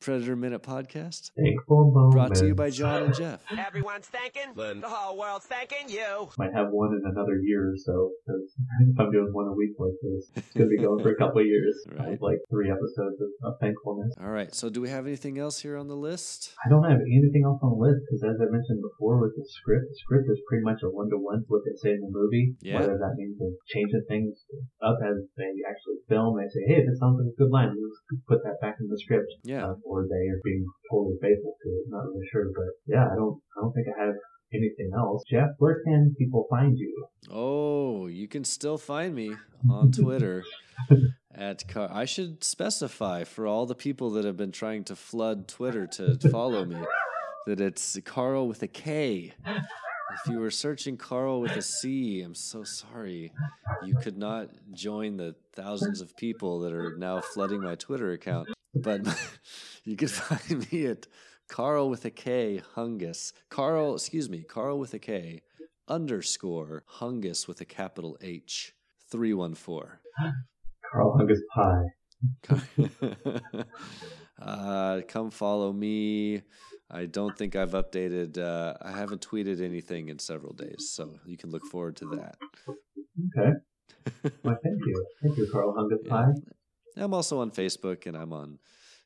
[0.01, 1.31] Predator Minute podcast?
[1.37, 2.12] Thankful moment.
[2.12, 3.41] Brought to you by John and Jeff.
[3.57, 4.55] Everyone's thanking.
[4.55, 6.29] The whole world's thanking you.
[6.39, 8.55] Might have one in another year or so because
[8.99, 11.47] I'm doing one a week like this, it's gonna be going for a couple of
[11.47, 11.74] years.
[11.99, 12.22] I Right.
[12.22, 14.14] like three episodes of, of thankfulness.
[14.20, 14.55] All right.
[14.55, 16.55] So, do we have anything else here on the list?
[16.64, 19.45] I don't have anything else on the list because, as I mentioned before, with the
[19.49, 22.01] script, the script is pretty much a one to one to what they say in
[22.01, 22.55] the movie.
[22.61, 22.79] Yeah.
[22.81, 24.39] Whether that means they're changing things
[24.85, 27.74] up as they actually film, they say, "Hey, this sounds like a good line.
[27.74, 29.66] Let's put that back in the script." Yeah.
[29.67, 31.85] Um, or they are being totally faithful to it.
[31.89, 34.14] Not really sure, but yeah, I don't, I don't think I have
[34.53, 35.23] anything else.
[35.29, 37.07] Jeff, where can people find you?
[37.31, 39.35] Oh, you can still find me
[39.71, 40.45] on Twitter
[41.35, 41.89] at Car.
[41.93, 46.19] I should specify for all the people that have been trying to flood Twitter to
[46.31, 46.79] follow me
[47.47, 49.33] that it's Karl with a K.
[49.47, 53.33] If you were searching Carl with a C, I'm so sorry.
[53.85, 58.49] You could not join the thousands of people that are now flooding my Twitter account.
[58.83, 59.01] But
[59.85, 61.07] you can find me at
[61.49, 63.33] Karl with a K Hungus.
[63.51, 65.43] Karl, excuse me, Karl with a K
[65.89, 68.74] underscore Hungus with a capital H.
[69.11, 69.91] 314.
[70.93, 71.85] Karl Hungus Pie.
[74.43, 76.43] uh, come follow me.
[76.91, 78.39] I don't think I've updated.
[78.39, 82.37] Uh, I haven't tweeted anything in several days, so you can look forward to that.
[82.68, 83.51] Okay.
[84.45, 85.07] Well, thank you.
[85.22, 86.33] Thank you, Karl Hungus Yeah.
[86.97, 88.59] I'm also on Facebook and I'm on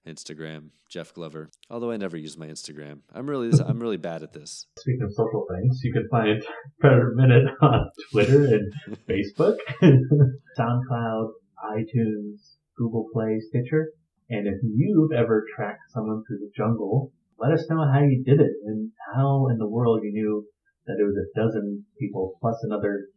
[0.06, 1.50] Instagram, Jeff Glover.
[1.68, 3.00] Although I never use my Instagram.
[3.12, 4.66] I'm really I'm really bad at this.
[4.78, 6.42] Speaking of social things, you can find
[6.78, 11.30] Predator Minute on Twitter and Facebook, SoundCloud,
[11.64, 13.90] iTunes, Google Play, Stitcher.
[14.30, 18.40] And if you've ever tracked someone through the jungle, let us know how you did
[18.40, 20.46] it and how in the world you knew
[20.86, 23.08] that it was a dozen people plus another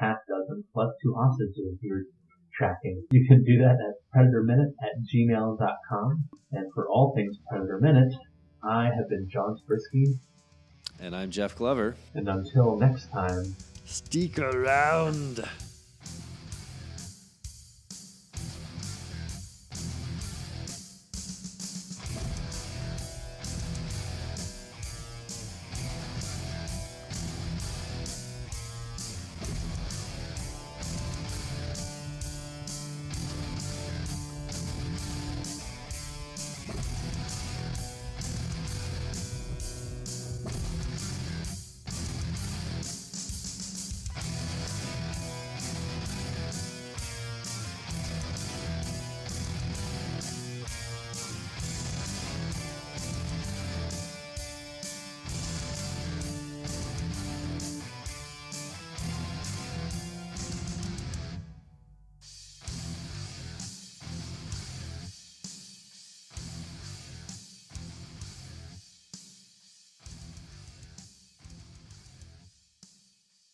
[0.00, 2.04] half dozen plus two hostages you're
[2.58, 3.04] tracking.
[3.12, 6.24] You can do that at predatorminute at gmail.com.
[6.52, 8.12] And for all things Predator Minute,
[8.62, 10.18] I have been John Sprisky,
[11.00, 11.94] And I'm Jeff Glover.
[12.14, 13.54] and until next time,
[13.84, 15.48] Stick around.